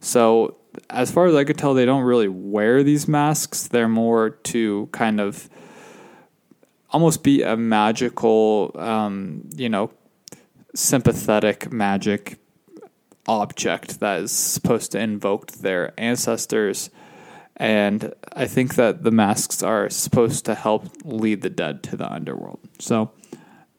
So, 0.01 0.57
as 0.89 1.11
far 1.11 1.27
as 1.27 1.35
I 1.35 1.45
could 1.45 1.59
tell, 1.59 1.75
they 1.75 1.85
don't 1.85 2.05
really 2.05 2.29
wear 2.29 2.83
these 2.83 3.07
masks. 3.07 3.69
They're 3.69 3.89
more 3.89 4.31
to 4.31 4.89
kind 4.93 5.21
of 5.21 5.51
almost 6.93 7.23
be 7.23 7.43
a 7.43 7.57
magical, 7.57 8.73
um, 8.77 9.49
you 9.55 9.69
know, 9.69 9.91
sympathetic 10.75 11.73
magic 11.73 12.39
object 13.27 14.01
that 14.01 14.21
is 14.21 14.33
supposed 14.33 14.93
to 14.93 14.99
invoke 14.99 15.53
their 15.53 15.93
ancestors. 15.99 16.91
And 17.57 18.15
I 18.33 18.47
think 18.47 18.77
that 18.77 19.03
the 19.03 19.11
masks 19.11 19.63
are 19.63 19.91
supposed 19.91 20.45
to 20.47 20.55
help 20.55 20.89
lead 21.05 21.43
the 21.43 21.51
dead 21.51 21.83
to 21.85 21.97
the 21.97 22.11
underworld. 22.11 22.61
So 22.79 23.13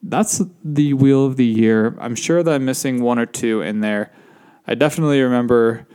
that's 0.02 0.40
the 0.64 0.94
wheel 0.94 1.26
of 1.26 1.36
the 1.36 1.44
year. 1.46 1.96
I'm 2.00 2.14
sure 2.14 2.42
that 2.42 2.54
I'm 2.54 2.64
missing 2.64 3.02
one 3.02 3.18
or 3.18 3.26
two 3.26 3.60
in 3.62 3.80
there. 3.80 4.12
I 4.66 4.74
definitely 4.74 5.20
remember 5.20 5.86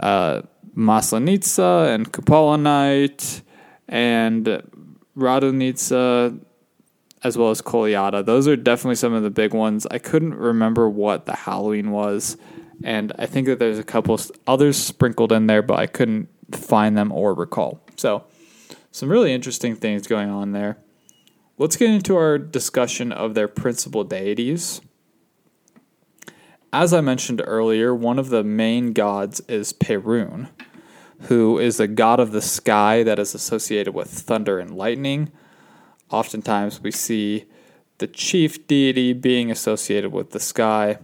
uh, 0.00 0.42
Maslenitsa 0.76 1.92
and 1.92 2.12
Kupala 2.12 2.60
Night 2.60 3.42
and 3.88 4.62
Radonitsa, 5.16 6.34
uh, 6.34 6.44
as 7.22 7.36
well 7.38 7.50
as 7.50 7.62
Kolyada. 7.62 8.24
Those 8.24 8.46
are 8.46 8.56
definitely 8.56 8.96
some 8.96 9.12
of 9.12 9.22
the 9.22 9.30
big 9.30 9.54
ones. 9.54 9.86
I 9.90 9.98
couldn't 9.98 10.34
remember 10.34 10.88
what 10.88 11.26
the 11.26 11.34
Halloween 11.34 11.90
was, 11.90 12.36
and 12.84 13.12
I 13.18 13.26
think 13.26 13.46
that 13.46 13.58
there's 13.58 13.78
a 13.78 13.84
couple 13.84 14.20
others 14.46 14.76
sprinkled 14.76 15.32
in 15.32 15.46
there, 15.46 15.62
but 15.62 15.78
I 15.78 15.86
couldn't 15.86 16.28
find 16.52 16.96
them 16.96 17.10
or 17.10 17.34
recall. 17.34 17.80
So, 17.96 18.24
some 18.90 19.08
really 19.08 19.32
interesting 19.32 19.74
things 19.74 20.06
going 20.06 20.30
on 20.30 20.52
there. 20.52 20.78
Let's 21.58 21.76
get 21.76 21.90
into 21.90 22.16
our 22.16 22.38
discussion 22.38 23.12
of 23.12 23.34
their 23.34 23.48
principal 23.48 24.04
deities. 24.04 24.82
As 26.72 26.92
I 26.92 27.00
mentioned 27.00 27.40
earlier, 27.44 27.94
one 27.94 28.18
of 28.18 28.28
the 28.28 28.44
main 28.44 28.92
gods 28.92 29.40
is 29.48 29.72
Perun 29.72 30.48
who 31.22 31.58
is 31.58 31.80
a 31.80 31.88
god 31.88 32.20
of 32.20 32.32
the 32.32 32.42
sky 32.42 33.02
that 33.02 33.18
is 33.18 33.34
associated 33.34 33.94
with 33.94 34.08
thunder 34.08 34.58
and 34.58 34.76
lightning. 34.76 35.30
Oftentimes 36.10 36.80
we 36.80 36.90
see 36.90 37.46
the 37.98 38.06
chief 38.06 38.66
deity 38.66 39.12
being 39.12 39.50
associated 39.50 40.12
with 40.12 40.30
the 40.30 40.40
sky. 40.40 40.98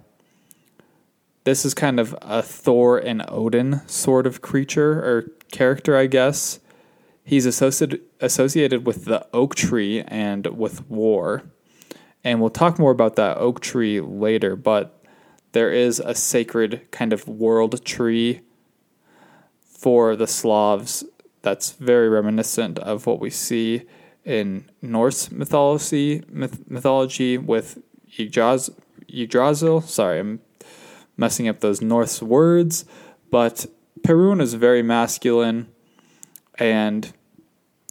This 1.45 1.64
is 1.64 1.75
kind 1.75 1.99
of 1.99 2.14
a 2.23 2.42
Thor 2.42 2.99
and 2.99 3.25
Odin 3.28 3.87
sort 3.88 4.26
of 4.26 4.42
creature 4.42 4.92
or 4.92 5.31
character, 5.50 5.97
I 5.97 6.07
guess. 6.07 6.61
He's 7.25 7.47
associated 7.47 8.00
associated 8.21 8.87
with 8.87 9.07
the 9.07 9.26
oak 9.33 9.54
tree 9.54 10.02
and 10.02 10.47
with 10.47 10.88
war. 10.88 11.42
And 12.25 12.40
we'll 12.40 12.50
talk 12.50 12.78
more 12.78 12.92
about 12.92 13.16
that 13.16 13.38
oak 13.38 13.61
tree 13.61 14.00
later, 14.00 14.54
but 14.54 15.02
there 15.52 15.73
is 15.73 15.99
a 15.99 16.14
sacred 16.14 16.87
kind 16.90 17.12
of 17.12 17.26
world 17.26 17.85
tree 17.85 18.40
for 19.83 20.15
the 20.15 20.29
Slavs 20.29 21.05
that's 21.43 21.73
very 21.73 22.09
reminiscent 22.09 22.79
of 22.79 23.05
what 23.05 23.19
we 23.19 23.31
see 23.31 23.83
in 24.25 24.71
Norse 24.81 25.33
mythology 25.33 26.23
myth- 26.31 26.71
mythology 26.71 27.37
with 27.37 27.83
Yggdrasil. 28.17 29.81
Sorry, 29.81 30.21
I'm 30.21 30.41
messing 31.17 31.49
up 31.49 31.59
those 31.59 31.83
Norse 31.83 32.23
words, 32.23 32.85
but 33.29 33.67
Perun 34.03 34.41
is 34.41 34.55
very 34.55 34.85
masculine, 34.85 35.67
and 36.61 37.12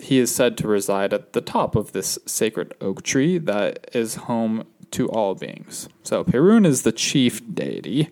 he 0.01 0.17
is 0.17 0.33
said 0.33 0.57
to 0.59 0.69
reside 0.69 1.13
at 1.13 1.33
the 1.33 1.41
top 1.41 1.75
of 1.75 1.91
this 1.91 2.17
sacred 2.25 2.73
oak 2.79 3.03
tree 3.03 3.37
that 3.37 3.89
is 3.93 4.15
home 4.15 4.65
to 4.91 5.09
all 5.09 5.35
beings. 5.35 5.89
So 6.03 6.23
Perun 6.23 6.65
is 6.65 6.83
the 6.83 6.93
chief 6.93 7.41
deity. 7.53 8.09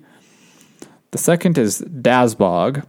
The 1.11 1.17
second 1.17 1.57
is 1.57 1.81
Dazbog. 1.81 2.85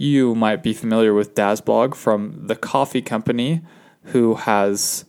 You 0.00 0.34
might 0.34 0.62
be 0.62 0.72
familiar 0.72 1.12
with 1.12 1.34
Dazbog 1.34 1.94
from 1.94 2.46
the 2.46 2.56
coffee 2.56 3.02
company, 3.02 3.60
who 4.04 4.36
has 4.36 5.04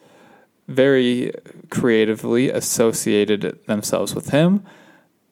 very 0.67 1.31
creatively 1.69 2.49
associated 2.49 3.57
themselves 3.67 4.13
with 4.13 4.31
him. 4.31 4.65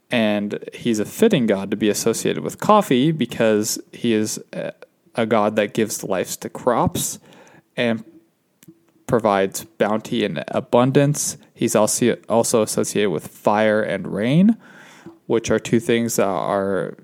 And 0.10 0.64
he's 0.74 1.00
a 1.00 1.06
fitting 1.06 1.46
god 1.46 1.72
to 1.72 1.76
be 1.76 1.90
associated 1.90 2.42
with 2.42 2.62
coffee 2.62 3.12
because 3.12 3.78
he 3.92 4.14
is 4.14 4.42
a 5.16 5.26
god 5.26 5.58
that 5.58 5.74
gives 5.74 6.06
life 6.06 6.40
to 6.40 6.50
crops 6.50 7.20
and 7.76 8.06
provides 9.08 9.66
bounty 9.66 10.24
and 10.24 10.42
abundance. 10.48 11.36
He's 11.54 11.76
also 11.76 12.16
also 12.30 12.62
associated 12.62 13.10
with 13.10 13.28
fire 13.28 13.82
and 13.82 14.08
rain, 14.08 14.56
which 15.28 15.52
are 15.52 15.60
two 15.60 15.82
things 15.82 16.16
that 16.16 16.28
are 16.28 16.96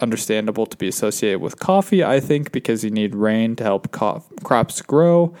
understandable 0.00 0.66
to 0.66 0.76
be 0.76 0.88
associated 0.88 1.40
with 1.40 1.58
coffee, 1.58 2.02
I 2.04 2.20
think, 2.20 2.52
because 2.52 2.84
you 2.84 2.90
need 2.90 3.14
rain 3.14 3.56
to 3.56 3.64
help 3.64 3.92
co- 3.92 4.24
crops 4.42 4.82
grow. 4.82 5.34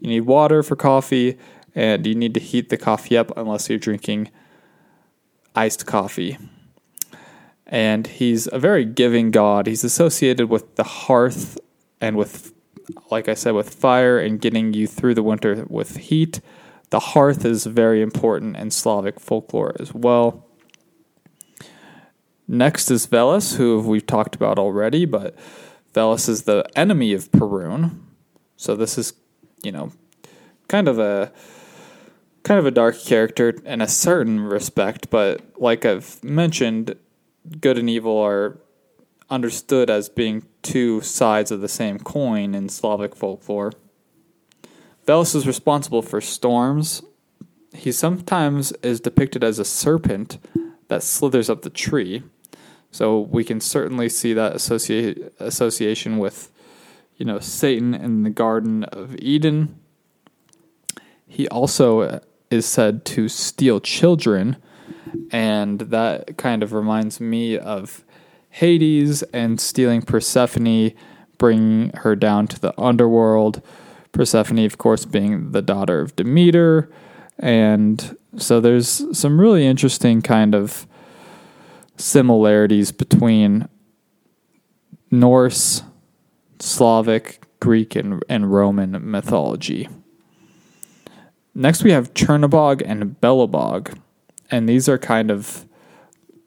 You 0.00 0.08
need 0.10 0.20
water 0.22 0.62
for 0.62 0.76
coffee, 0.76 1.38
and 1.74 2.06
you 2.06 2.14
need 2.14 2.34
to 2.34 2.40
heat 2.40 2.68
the 2.68 2.76
coffee 2.76 3.16
up 3.16 3.36
unless 3.36 3.68
you're 3.68 3.78
drinking 3.78 4.30
iced 5.54 5.86
coffee. 5.86 6.38
And 7.66 8.06
he's 8.06 8.48
a 8.52 8.58
very 8.58 8.84
giving 8.84 9.30
God. 9.30 9.66
He's 9.66 9.82
associated 9.82 10.48
with 10.48 10.76
the 10.76 10.84
hearth 10.84 11.58
and 12.00 12.16
with, 12.16 12.52
like 13.10 13.28
I 13.28 13.34
said, 13.34 13.54
with 13.54 13.74
fire 13.74 14.18
and 14.18 14.40
getting 14.40 14.72
you 14.72 14.86
through 14.86 15.14
the 15.14 15.22
winter 15.22 15.66
with 15.68 15.96
heat. 15.96 16.40
The 16.90 17.00
hearth 17.00 17.44
is 17.44 17.66
very 17.66 18.00
important 18.02 18.56
in 18.56 18.70
Slavic 18.70 19.18
folklore 19.18 19.74
as 19.80 19.92
well. 19.92 20.45
Next 22.48 22.90
is 22.90 23.06
Veles, 23.06 23.56
who 23.56 23.80
we've 23.80 24.06
talked 24.06 24.36
about 24.36 24.58
already, 24.58 25.04
but 25.04 25.36
Veles 25.94 26.28
is 26.28 26.42
the 26.42 26.64
enemy 26.76 27.12
of 27.12 27.30
Perun. 27.32 27.98
So 28.56 28.76
this 28.76 28.96
is, 28.96 29.14
you 29.62 29.72
know, 29.72 29.92
kind 30.68 30.88
of 30.88 30.98
a 30.98 31.32
kind 32.44 32.60
of 32.60 32.66
a 32.66 32.70
dark 32.70 32.96
character 33.02 33.50
in 33.64 33.80
a 33.80 33.88
certain 33.88 34.40
respect, 34.40 35.10
but 35.10 35.42
like 35.58 35.84
I've 35.84 36.22
mentioned, 36.22 36.94
good 37.60 37.76
and 37.76 37.90
evil 37.90 38.18
are 38.18 38.58
understood 39.28 39.90
as 39.90 40.08
being 40.08 40.46
two 40.62 41.00
sides 41.00 41.50
of 41.50 41.60
the 41.60 41.68
same 41.68 41.98
coin 41.98 42.54
in 42.54 42.68
Slavic 42.68 43.16
folklore. 43.16 43.72
Veles 45.06 45.34
is 45.34 45.46
responsible 45.46 46.02
for 46.02 46.20
storms. 46.20 47.02
He 47.74 47.90
sometimes 47.90 48.70
is 48.82 49.00
depicted 49.00 49.42
as 49.42 49.58
a 49.58 49.64
serpent 49.64 50.38
that 50.86 51.02
slithers 51.02 51.50
up 51.50 51.62
the 51.62 51.70
tree. 51.70 52.22
So 52.96 53.20
we 53.20 53.44
can 53.44 53.60
certainly 53.60 54.08
see 54.08 54.32
that 54.32 54.56
associate, 54.56 55.34
association 55.38 56.16
with, 56.16 56.50
you 57.18 57.26
know, 57.26 57.40
Satan 57.40 57.92
in 57.92 58.22
the 58.22 58.30
Garden 58.30 58.84
of 58.84 59.14
Eden. 59.16 59.78
He 61.28 61.46
also 61.48 62.00
uh, 62.00 62.20
is 62.50 62.64
said 62.64 63.04
to 63.04 63.28
steal 63.28 63.80
children, 63.80 64.56
and 65.30 65.80
that 65.80 66.38
kind 66.38 66.62
of 66.62 66.72
reminds 66.72 67.20
me 67.20 67.58
of 67.58 68.02
Hades 68.48 69.22
and 69.24 69.60
stealing 69.60 70.00
Persephone, 70.00 70.94
bringing 71.36 71.90
her 71.96 72.16
down 72.16 72.46
to 72.46 72.58
the 72.58 72.72
underworld. 72.80 73.60
Persephone, 74.12 74.64
of 74.64 74.78
course, 74.78 75.04
being 75.04 75.52
the 75.52 75.60
daughter 75.60 76.00
of 76.00 76.16
Demeter. 76.16 76.90
And 77.38 78.16
so 78.38 78.58
there's 78.58 79.04
some 79.12 79.38
really 79.38 79.66
interesting 79.66 80.22
kind 80.22 80.54
of 80.54 80.85
similarities 81.96 82.92
between 82.92 83.68
Norse, 85.10 85.82
Slavic, 86.58 87.40
Greek, 87.60 87.96
and, 87.96 88.22
and 88.28 88.52
Roman 88.52 89.10
mythology. 89.10 89.88
Next, 91.54 91.82
we 91.82 91.92
have 91.92 92.14
Chernobog 92.14 92.82
and 92.84 93.18
Belobog, 93.20 93.98
and 94.50 94.68
these 94.68 94.88
are 94.88 94.98
kind 94.98 95.30
of 95.30 95.66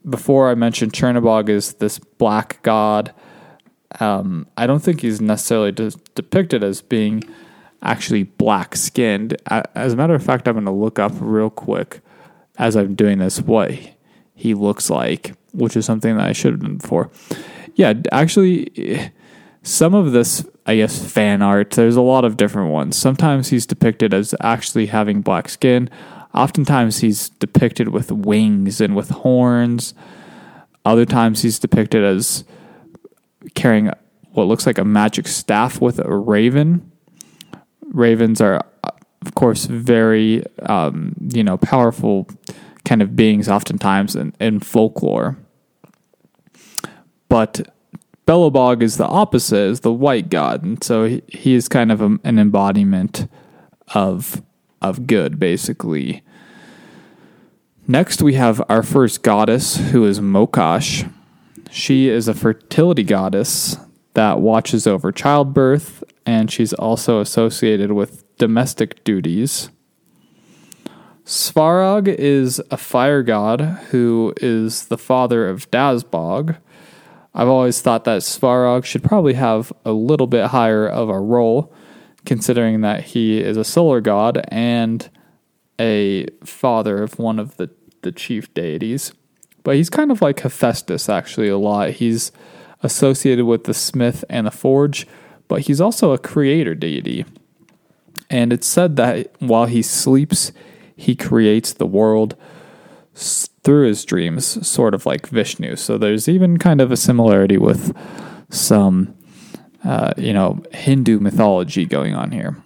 before 0.08 0.50
I 0.50 0.56
mentioned 0.56 0.94
Chernobog 0.94 1.50
is 1.50 1.74
this 1.74 2.00
black 2.00 2.62
god. 2.64 3.14
Um, 4.00 4.48
I 4.56 4.68
don't 4.68 4.82
think 4.82 5.02
he's 5.02 5.20
necessarily 5.20 5.72
de- 5.72 5.92
depicted 6.16 6.64
as 6.64 6.82
being 6.82 7.24
actually 7.82 8.24
black 8.24 8.76
skinned. 8.76 9.36
As 9.48 9.94
a 9.94 9.96
matter 9.96 10.14
of 10.14 10.24
fact, 10.24 10.48
I'm 10.48 10.54
going 10.54 10.66
to 10.66 10.72
look 10.72 11.00
up 11.00 11.12
real 11.20 11.50
quick 11.50 12.02
as 12.58 12.76
I'm 12.76 12.96
doing 12.96 13.18
this 13.20 13.42
what 13.42 13.72
he 14.40 14.54
looks 14.54 14.90
like, 14.90 15.34
which 15.52 15.76
is 15.76 15.86
something 15.86 16.16
that 16.16 16.26
I 16.26 16.32
should 16.32 16.54
have 16.54 16.62
done 16.62 16.78
before. 16.78 17.12
Yeah, 17.76 17.94
actually, 18.14 19.12
some 19.64 19.94
of 19.94 20.14
this, 20.14 20.46
I 20.66 20.78
guess, 20.78 21.06
fan 21.12 21.42
art, 21.42 21.72
there's 21.72 21.98
a 21.98 22.02
lot 22.02 22.24
of 22.24 22.38
different 22.38 22.72
ones. 22.72 22.96
Sometimes 22.96 23.50
he's 23.50 23.66
depicted 23.66 24.14
as 24.14 24.34
actually 24.40 24.86
having 24.86 25.22
black 25.22 25.50
skin. 25.50 25.90
Oftentimes 26.34 27.00
he's 27.00 27.28
depicted 27.30 27.90
with 27.90 28.14
wings 28.14 28.80
and 28.80 28.96
with 28.96 29.10
horns. 29.10 29.94
Other 30.86 31.06
times 31.06 31.42
he's 31.42 31.60
depicted 31.60 32.06
as 32.06 32.46
carrying 33.56 33.92
what 34.32 34.48
looks 34.48 34.66
like 34.66 34.78
a 34.78 34.86
magic 34.86 35.28
staff 35.28 35.82
with 35.82 36.00
a 36.00 36.16
raven. 36.16 36.90
Ravens 37.92 38.40
are, 38.40 38.66
of 38.84 39.36
course, 39.36 39.66
very 39.66 40.46
um, 40.62 41.14
you 41.34 41.44
know 41.44 41.58
powerful 41.58 42.26
kind 42.86 43.02
of 43.02 43.16
beings, 43.16 43.50
oftentimes 43.50 44.16
in, 44.16 44.34
in 44.40 44.60
folklore. 44.60 45.38
But 47.28 47.74
Belobog 48.26 48.82
is 48.82 48.98
the 48.98 49.08
opposite, 49.08 49.70
is 49.70 49.80
the 49.82 49.94
white 49.94 50.30
god, 50.30 50.64
and 50.64 50.84
so 50.84 51.06
he, 51.06 51.24
he 51.28 51.54
is 51.56 51.68
kind 51.68 51.92
of 51.92 52.02
a, 52.02 52.18
an 52.24 52.40
embodiment 52.40 53.28
of 53.96 54.42
of 54.82 55.08
good, 55.08 55.40
basically. 55.40 56.24
Next, 57.88 58.22
we 58.22 58.36
have 58.36 58.62
our 58.70 58.84
first 58.84 59.24
goddess, 59.24 59.78
who 59.92 60.06
is 60.06 60.20
Mokosh. 60.20 61.12
She 61.72 62.08
is 62.08 62.28
a 62.28 62.34
fertility 62.34 63.04
goddess 63.04 63.78
that 64.14 64.40
watches 64.40 64.86
over 64.86 65.12
childbirth, 65.12 66.04
and 66.26 66.52
she's 66.52 66.74
also 66.74 67.20
associated 67.20 67.92
with 67.94 68.24
domestic 68.38 69.04
duties. 69.04 69.70
Svarog 71.30 72.08
is 72.08 72.60
a 72.72 72.78
fire 72.78 73.22
god 73.22 73.62
who 73.92 74.34
is 74.38 74.88
the 74.88 74.98
father 74.98 75.48
of 75.48 75.70
Dazbog. 75.70 76.58
I've 77.36 77.48
always 77.48 77.80
thought 77.82 78.04
that 78.06 78.22
Svarog 78.22 78.84
should 78.84 79.04
probably 79.04 79.36
have 79.36 79.72
a 79.86 79.92
little 79.92 80.26
bit 80.26 80.48
higher 80.48 80.88
of 80.88 81.08
a 81.08 81.20
role 81.20 81.72
considering 82.26 82.82
that 82.82 83.04
he 83.04 83.40
is 83.42 83.58
a 83.58 83.64
solar 83.64 84.02
god 84.02 84.44
and 84.48 85.08
a 85.80 86.26
father 86.44 87.04
of 87.04 87.20
one 87.20 87.38
of 87.38 87.58
the, 87.58 87.70
the 88.02 88.12
chief 88.12 88.52
deities. 88.56 89.14
But 89.62 89.76
he's 89.76 89.92
kind 89.92 90.12
of 90.12 90.24
like 90.24 90.40
Hephaestus, 90.40 91.10
actually, 91.10 91.50
a 91.50 91.60
lot. 91.60 91.92
He's 91.92 92.32
associated 92.82 93.46
with 93.46 93.66
the 93.66 93.76
smith 93.76 94.26
and 94.32 94.48
the 94.48 94.52
forge, 94.52 95.06
but 95.48 95.62
he's 95.62 95.80
also 95.80 96.12
a 96.12 96.18
creator 96.18 96.74
deity. 96.74 97.24
And 98.32 98.52
it's 98.52 98.66
said 98.66 98.96
that 98.96 99.32
while 99.38 99.68
he 99.68 99.84
sleeps, 99.84 100.52
he 101.00 101.16
creates 101.16 101.74
the 101.74 101.86
world 101.86 102.36
through 103.14 103.88
his 103.88 104.06
dreams, 104.06 104.68
sort 104.68 104.94
of 104.94 105.06
like 105.06 105.28
Vishnu. 105.28 105.76
So 105.76 105.98
there's 105.98 106.28
even 106.28 106.58
kind 106.58 106.82
of 106.82 106.92
a 106.92 106.98
similarity 106.98 107.58
with 107.58 107.96
some 108.50 109.16
uh, 109.84 110.14
you 110.18 110.34
know, 110.34 110.62
Hindu 110.74 111.20
mythology 111.20 111.86
going 111.86 112.14
on 112.14 112.32
here. 112.32 112.62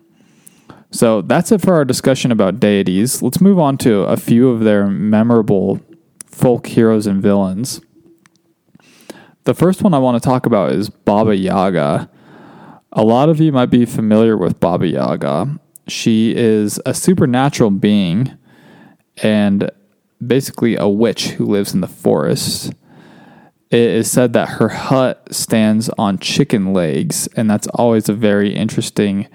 So 0.92 1.22
that's 1.22 1.52
it 1.52 1.62
for 1.62 1.74
our 1.74 1.86
discussion 1.86 2.32
about 2.32 2.60
deities. 2.60 3.22
Let's 3.22 3.42
move 3.42 3.60
on 3.60 3.78
to 3.80 4.02
a 4.02 4.18
few 4.18 4.50
of 4.50 4.62
their 4.62 4.88
memorable 4.88 5.80
folk 6.26 6.68
heroes 6.68 7.08
and 7.08 7.22
villains. 7.22 7.82
The 9.44 9.54
first 9.54 9.82
one 9.82 9.94
I 9.94 10.00
want 10.00 10.22
to 10.22 10.28
talk 10.28 10.46
about 10.46 10.72
is 10.72 10.90
Baba 10.90 11.36
Yaga. 11.36 12.10
A 12.92 13.04
lot 13.04 13.30
of 13.30 13.40
you 13.40 13.52
might 13.52 13.70
be 13.70 13.86
familiar 13.86 14.38
with 14.38 14.60
Baba 14.60 14.88
Yaga. 14.88 15.60
She 15.88 16.36
is 16.36 16.80
a 16.86 16.94
supernatural 16.94 17.72
being 17.72 18.38
and 19.22 19.70
basically 20.26 20.76
a 20.76 20.88
witch 20.88 21.32
who 21.32 21.46
lives 21.46 21.74
in 21.74 21.82
the 21.82 21.88
forest 21.88 22.74
it 23.74 23.90
is 23.90 24.12
said 24.12 24.34
that 24.34 24.50
her 24.50 24.70
hut 24.70 25.28
stands 25.32 25.90
on 25.98 26.20
chicken 26.20 26.74
legs, 26.74 27.28
and 27.36 27.50
that's 27.50 27.66
always 27.70 28.08
a 28.08 28.14
very 28.14 28.54
interesting 28.54 29.28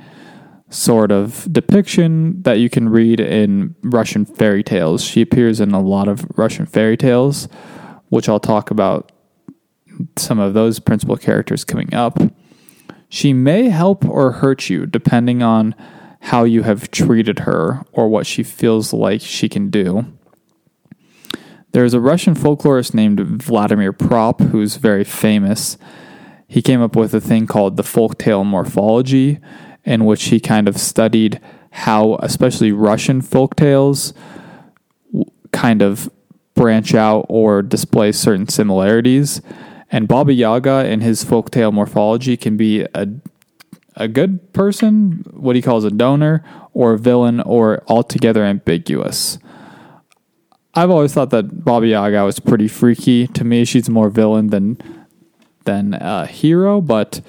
sort 0.70 1.10
of 1.10 1.52
depiction 1.52 2.40
that 2.42 2.60
you 2.60 2.70
can 2.70 2.88
read 2.88 3.18
in 3.18 3.74
Russian 3.82 4.24
fairy 4.24 4.62
tales. 4.62 5.02
She 5.02 5.22
appears 5.22 5.58
in 5.58 5.72
a 5.72 5.80
lot 5.80 6.06
of 6.06 6.24
Russian 6.38 6.66
fairy 6.66 6.96
tales, 6.96 7.48
which 8.10 8.28
I'll 8.28 8.38
talk 8.38 8.70
about 8.70 9.10
some 10.14 10.38
of 10.38 10.54
those 10.54 10.78
principal 10.78 11.16
characters 11.16 11.64
coming 11.64 11.92
up. 11.92 12.16
She 13.08 13.32
may 13.32 13.70
help 13.70 14.04
or 14.04 14.30
hurt 14.30 14.70
you 14.70 14.86
depending 14.86 15.42
on 15.42 15.74
how 16.20 16.44
you 16.44 16.62
have 16.62 16.90
treated 16.90 17.40
her 17.40 17.84
or 17.92 18.08
what 18.08 18.26
she 18.26 18.42
feels 18.42 18.92
like 18.92 19.20
she 19.20 19.48
can 19.48 19.70
do. 19.70 20.04
There's 21.72 21.94
a 21.94 22.00
Russian 22.00 22.34
folklorist 22.34 22.94
named 22.94 23.20
Vladimir 23.20 23.92
Propp 23.92 24.50
who's 24.50 24.76
very 24.76 25.04
famous. 25.04 25.76
He 26.46 26.62
came 26.62 26.80
up 26.80 26.96
with 26.96 27.14
a 27.14 27.20
thing 27.20 27.46
called 27.46 27.76
the 27.76 27.82
folktale 27.82 28.44
morphology, 28.44 29.38
in 29.84 30.04
which 30.06 30.24
he 30.24 30.40
kind 30.40 30.66
of 30.66 30.78
studied 30.78 31.40
how, 31.70 32.16
especially 32.16 32.72
Russian 32.72 33.20
folk 33.20 33.54
tales, 33.54 34.14
kind 35.52 35.82
of 35.82 36.10
branch 36.54 36.94
out 36.94 37.26
or 37.28 37.62
display 37.62 38.12
certain 38.12 38.48
similarities. 38.48 39.40
And 39.90 40.08
Baba 40.08 40.32
Yaga 40.32 40.86
in 40.86 41.00
his 41.00 41.24
folktale 41.24 41.72
morphology 41.72 42.36
can 42.36 42.56
be 42.56 42.86
a 42.94 43.08
a 43.98 44.08
good 44.08 44.52
person, 44.52 45.24
what 45.32 45.56
he 45.56 45.62
calls 45.62 45.84
a 45.84 45.90
donor, 45.90 46.42
or 46.72 46.94
a 46.94 46.98
villain, 46.98 47.40
or 47.40 47.82
altogether 47.88 48.44
ambiguous. 48.44 49.38
I've 50.74 50.90
always 50.90 51.12
thought 51.12 51.30
that 51.30 51.64
Baba 51.64 51.86
Yaga 51.86 52.24
was 52.24 52.38
pretty 52.38 52.68
freaky. 52.68 53.26
To 53.26 53.44
me, 53.44 53.64
she's 53.64 53.90
more 53.90 54.10
villain 54.10 54.48
than 54.48 54.78
than 55.64 55.94
a 55.94 56.24
hero, 56.26 56.80
but 56.80 57.20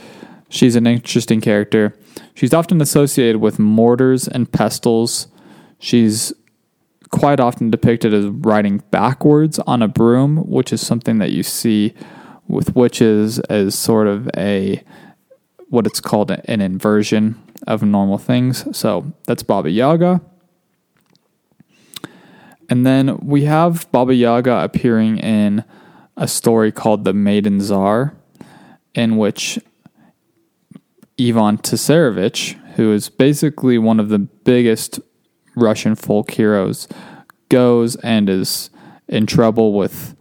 she's 0.48 0.76
an 0.76 0.88
interesting 0.88 1.42
character. 1.42 1.96
She's 2.36 2.54
often 2.54 2.80
associated 2.80 3.42
with 3.42 3.60
mortars 3.60 4.28
and 4.28 4.50
pestles. 4.50 5.28
She's 5.80 6.32
quite 7.10 7.40
often 7.40 7.72
depicted 7.72 8.14
as 8.14 8.28
riding 8.28 8.84
backwards 8.92 9.60
on 9.60 9.82
a 9.82 9.88
broom, 9.88 10.38
which 10.48 10.72
is 10.72 10.86
something 10.86 11.18
that 11.18 11.32
you 11.32 11.44
see 11.44 11.94
with 12.48 12.76
witches 12.76 13.40
as 13.40 13.76
sort 13.76 14.08
of 14.08 14.30
a 14.38 14.84
what 15.70 15.86
it's 15.88 16.02
called 16.02 16.32
an 16.32 16.62
inversion 16.62 17.42
of 17.68 17.84
normal 17.84 18.18
things. 18.18 18.66
So 18.78 19.14
that's 19.26 19.44
Baba 19.44 19.70
Yaga. 19.70 20.22
And 22.70 22.86
then 22.86 23.18
we 23.18 23.46
have 23.46 23.92
Baba 23.92 24.14
Yaga 24.14 24.64
appearing 24.64 25.18
in 25.18 25.64
a 26.18 26.28
story 26.28 26.72
called 26.72 27.04
The 27.04 27.14
Maiden 27.14 27.60
Tsar, 27.60 28.16
in 28.94 29.18
which 29.18 29.60
Ivan 31.20 31.58
Tsarevich, 31.58 32.54
who 32.76 32.92
is 32.92 33.10
basically 33.10 33.78
one 33.78 34.00
of 34.00 34.10
the 34.10 34.20
biggest 34.20 35.00
Russian 35.56 35.96
folk 35.96 36.32
heroes, 36.32 36.88
goes 37.50 37.96
and 37.98 38.30
is 38.30 38.70
in 39.08 39.26
trouble 39.26 39.74
with 39.74 40.16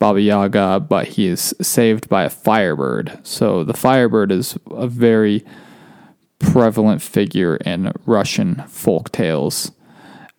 Baba 0.00 0.20
Yaga, 0.20 0.80
but 0.80 1.08
he 1.08 1.26
is 1.26 1.54
saved 1.60 2.08
by 2.08 2.24
a 2.24 2.30
firebird. 2.30 3.20
So 3.22 3.62
the 3.62 3.74
firebird 3.74 4.32
is 4.32 4.58
a 4.70 4.88
very 4.88 5.44
prevalent 6.38 7.02
figure 7.02 7.56
in 7.56 7.92
Russian 8.06 8.64
folk 8.66 9.12
tales. 9.12 9.72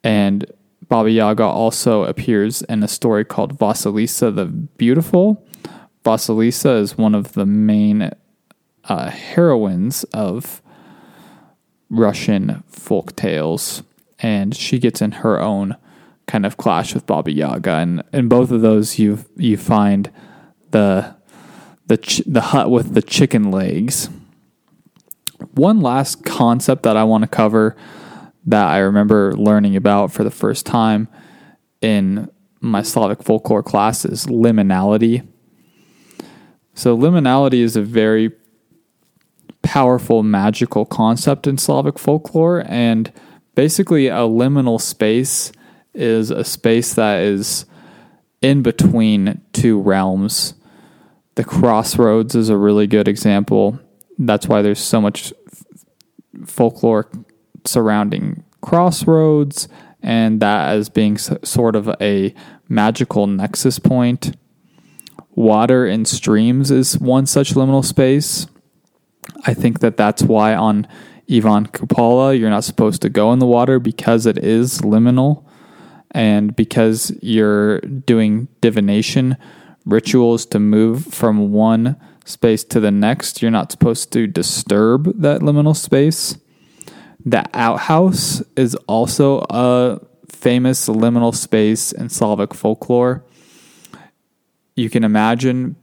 And 0.04 0.52
Baba 0.90 1.12
Yaga 1.12 1.44
also 1.44 2.04
appears 2.06 2.64
in 2.64 2.82
a 2.82 2.88
story 2.88 3.24
called 3.24 3.60
Vasilisa 3.60 4.36
the 4.36 4.46
Beautiful. 4.46 5.46
Vasilisa 6.04 6.80
is 6.80 6.98
one 6.98 7.14
of 7.14 7.34
the 7.34 7.46
main 7.46 8.12
uh, 8.86 9.10
heroines 9.12 10.04
of 10.06 10.64
Russian 11.92 12.64
folk 12.68 13.16
tales, 13.16 13.84
and 14.18 14.56
she 14.56 14.80
gets 14.80 15.04
in 15.04 15.12
her 15.12 15.40
own 15.40 15.76
kind 16.32 16.46
of 16.46 16.56
clash 16.56 16.94
with 16.94 17.06
Baba 17.06 17.30
Yaga, 17.30 17.72
and 17.72 18.04
in 18.14 18.30
both 18.30 18.52
of 18.52 18.62
those 18.62 18.98
you 18.98 19.20
you 19.36 19.58
find 19.58 20.10
the 20.70 21.14
the 21.88 21.98
ch- 21.98 22.24
the 22.26 22.40
hut 22.40 22.72
with 22.72 22.94
the 22.94 23.02
chicken 23.02 23.52
legs. 23.52 24.10
One 25.56 25.82
last 25.82 26.24
concept 26.24 26.84
that 26.84 26.96
I 26.96 27.04
want 27.04 27.24
to 27.24 27.28
cover 27.28 27.76
that 28.46 28.68
I 28.68 28.78
remember 28.78 29.36
learning 29.36 29.76
about 29.76 30.14
for 30.14 30.24
the 30.24 30.32
first 30.32 30.66
time 30.66 31.10
in 31.82 32.30
my 32.62 32.82
Slavic 32.82 33.22
folklore 33.24 33.64
class 33.64 34.06
is 34.06 34.28
liminality. 34.28 35.28
So 36.74 36.98
liminality 36.98 37.62
is 37.62 37.76
a 37.76 37.82
very 37.82 38.32
powerful 39.64 40.24
magical 40.24 40.86
concept 40.86 41.46
in 41.46 41.58
Slavic 41.58 42.00
folklore 42.00 42.64
and 42.68 43.12
basically 43.54 44.08
a 44.08 44.22
liminal 44.22 44.80
space 44.80 45.52
is 45.94 46.32
a 46.32 46.44
space 46.44 46.94
that 46.96 47.22
is 47.22 47.66
in 48.42 48.62
between 48.62 49.42
two 49.54 49.80
realms. 49.80 50.54
The 51.36 51.44
crossroads 51.44 52.36
is 52.36 52.50
a 52.50 52.58
really 52.58 52.88
good 52.88 53.08
example. 53.08 53.80
That's 54.18 54.48
why 54.48 54.62
there's 54.62 54.80
so 54.80 55.02
much 55.02 55.34
folklore 56.46 57.10
surrounding 57.66 58.44
crossroads 58.62 59.68
and 60.02 60.40
that 60.42 60.70
as 60.70 60.90
being 60.90 61.18
sort 61.18 61.76
of 61.76 61.90
a 62.02 62.34
magical 62.68 63.28
nexus 63.28 63.80
point. 63.80 64.36
Water 65.36 65.86
and 65.86 66.08
streams 66.08 66.72
is 66.72 66.98
one 67.00 67.26
such 67.26 67.54
liminal 67.54 67.86
space. 67.86 68.48
I 69.46 69.54
think 69.54 69.80
that 69.80 69.98
that's 69.98 70.24
why 70.24 70.56
on 70.56 70.88
Ivan 71.32 71.68
Kupala 71.68 72.38
you're 72.38 72.50
not 72.50 72.64
supposed 72.64 73.02
to 73.04 73.10
go 73.10 73.32
in 73.32 73.40
the 73.40 73.46
water 73.46 73.80
because 73.80 74.26
it 74.26 74.38
is 74.38 74.82
liminal 74.82 75.46
and 76.12 76.56
because 76.56 77.12
you're 77.22 77.80
doing 77.82 78.48
divination 78.60 79.38
rituals 79.86 80.46
to 80.48 80.60
move 80.60 81.06
from 81.06 81.52
one 81.52 81.96
space 82.26 82.64
to 82.66 82.80
the 82.80 82.92
next, 82.92 83.42
you're 83.42 83.52
not 83.52 83.72
supposed 83.72 84.12
to 84.14 84.28
disturb 84.28 85.22
that 85.22 85.42
liminal 85.42 85.76
space. 85.76 86.38
The 87.26 87.46
outhouse 87.54 88.42
is 88.56 88.76
also 88.88 89.46
a 89.50 90.00
famous 90.30 90.88
liminal 90.88 91.36
space 91.36 91.92
in 91.92 92.10
Slavic 92.10 92.54
folklore. 92.54 93.24
You 94.76 94.90
can 94.90 95.04
imagine 95.04 95.76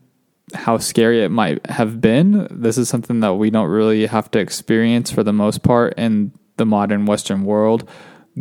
how 0.55 0.79
scary 0.79 1.23
it 1.23 1.31
might 1.31 1.64
have 1.67 2.01
been. 2.01 2.49
This 2.51 2.79
is 2.79 2.88
something 2.88 3.21
that 3.21 3.35
we 3.35 3.51
don't 3.51 3.69
really 3.69 4.07
have 4.07 4.31
to 4.33 4.38
experience 4.38 5.11
for 5.11 5.23
the 5.23 5.33
most 5.33 5.62
part 5.62 5.95
in 5.97 6.33
the 6.57 6.67
modern 6.67 7.07
Western 7.07 7.45
world 7.45 7.88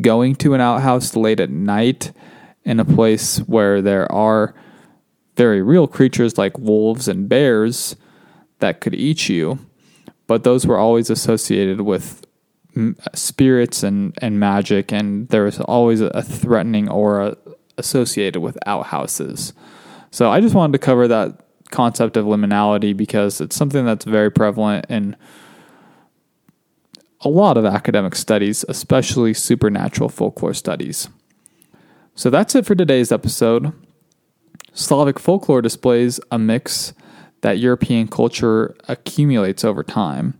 going 0.01 0.36
to 0.36 0.53
an 0.53 0.62
outhouse 0.62 1.15
late 1.15 1.39
at 1.39 1.49
night 1.49 2.12
in 2.63 2.79
a 2.79 2.86
place 2.86 3.38
where 3.39 3.81
there 3.81 4.12
are 4.12 4.53
very 5.36 5.62
real 5.62 5.88
creatures 5.88 6.38
like 6.38 6.57
wolves 6.57 7.07
and 7.07 7.29
bears 7.29 7.95
that 8.60 8.81
could 8.81 8.95
eat 8.95 9.29
you, 9.29 9.60
but 10.25 10.43
those 10.43 10.65
were 10.65 10.77
always 10.77 11.10
associated 11.10 11.81
with 11.81 12.25
spirits 13.13 13.83
and, 13.83 14.17
and 14.21 14.39
magic, 14.39 14.91
and 14.91 15.29
there 15.29 15.43
was 15.43 15.60
always 15.62 16.01
a 16.01 16.21
threatening 16.21 16.89
aura 16.89 17.38
associated 17.77 18.39
with 18.41 18.57
outhouses. 18.65 19.53
So 20.12 20.31
I 20.31 20.41
just 20.41 20.55
wanted 20.55 20.73
to 20.73 20.79
cover 20.79 21.07
that 21.07 21.41
concept 21.71 22.17
of 22.17 22.25
liminality 22.25 22.95
because 22.95 23.41
it's 23.41 23.55
something 23.55 23.86
that's 23.86 24.05
very 24.05 24.31
prevalent 24.31 24.86
in 24.89 25.15
a 27.21 27.30
lot 27.30 27.58
of 27.58 27.65
academic 27.65 28.15
studies, 28.15 28.63
especially 28.69 29.34
supernatural 29.34 30.10
folklore 30.10 30.53
studies. 30.53 31.10
So 32.15 32.30
that's 32.30 32.56
it 32.56 32.65
for 32.65 32.75
today's 32.75 33.12
episode. 33.12 33.73
Slavic 34.73 35.19
folklore 35.19 35.62
displays 35.62 36.19
a 36.32 36.38
mix 36.38 36.93
that 37.41 37.60
European 37.60 38.08
culture 38.08 38.75
accumulates 38.88 39.63
over 39.63 39.84
time. 39.84 40.39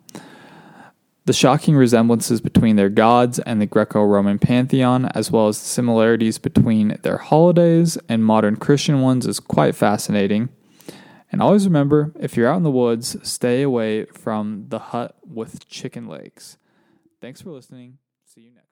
The 1.26 1.34
shocking 1.34 1.76
resemblances 1.76 2.40
between 2.40 2.78
their 2.78 2.90
gods 2.90 3.40
and 3.40 3.60
the 3.60 3.66
Greco 3.66 4.04
Roman 4.04 4.40
pantheon, 4.40 5.06
as 5.08 5.30
well 5.30 5.50
as 5.50 5.60
the 5.60 5.68
similarities 5.68 6.38
between 6.38 6.98
their 7.02 7.18
holidays 7.18 7.98
and 8.08 8.24
modern 8.24 8.56
Christian 8.56 9.02
ones, 9.02 9.26
is 9.26 9.40
quite 9.40 9.76
fascinating. 9.76 10.50
And 11.32 11.42
always 11.42 11.66
remember 11.66 12.14
if 12.20 12.38
you're 12.38 12.50
out 12.50 12.58
in 12.58 12.64
the 12.64 12.72
woods, 12.72 13.18
stay 13.28 13.62
away 13.62 14.06
from 14.06 14.68
the 14.70 14.80
hut 14.80 15.18
with 15.26 15.68
chicken 15.68 16.08
legs. 16.08 16.58
Thanks 17.22 17.42
for 17.42 17.52
listening. 17.52 17.98
See 18.26 18.42
you 18.42 18.52
next. 18.52 18.67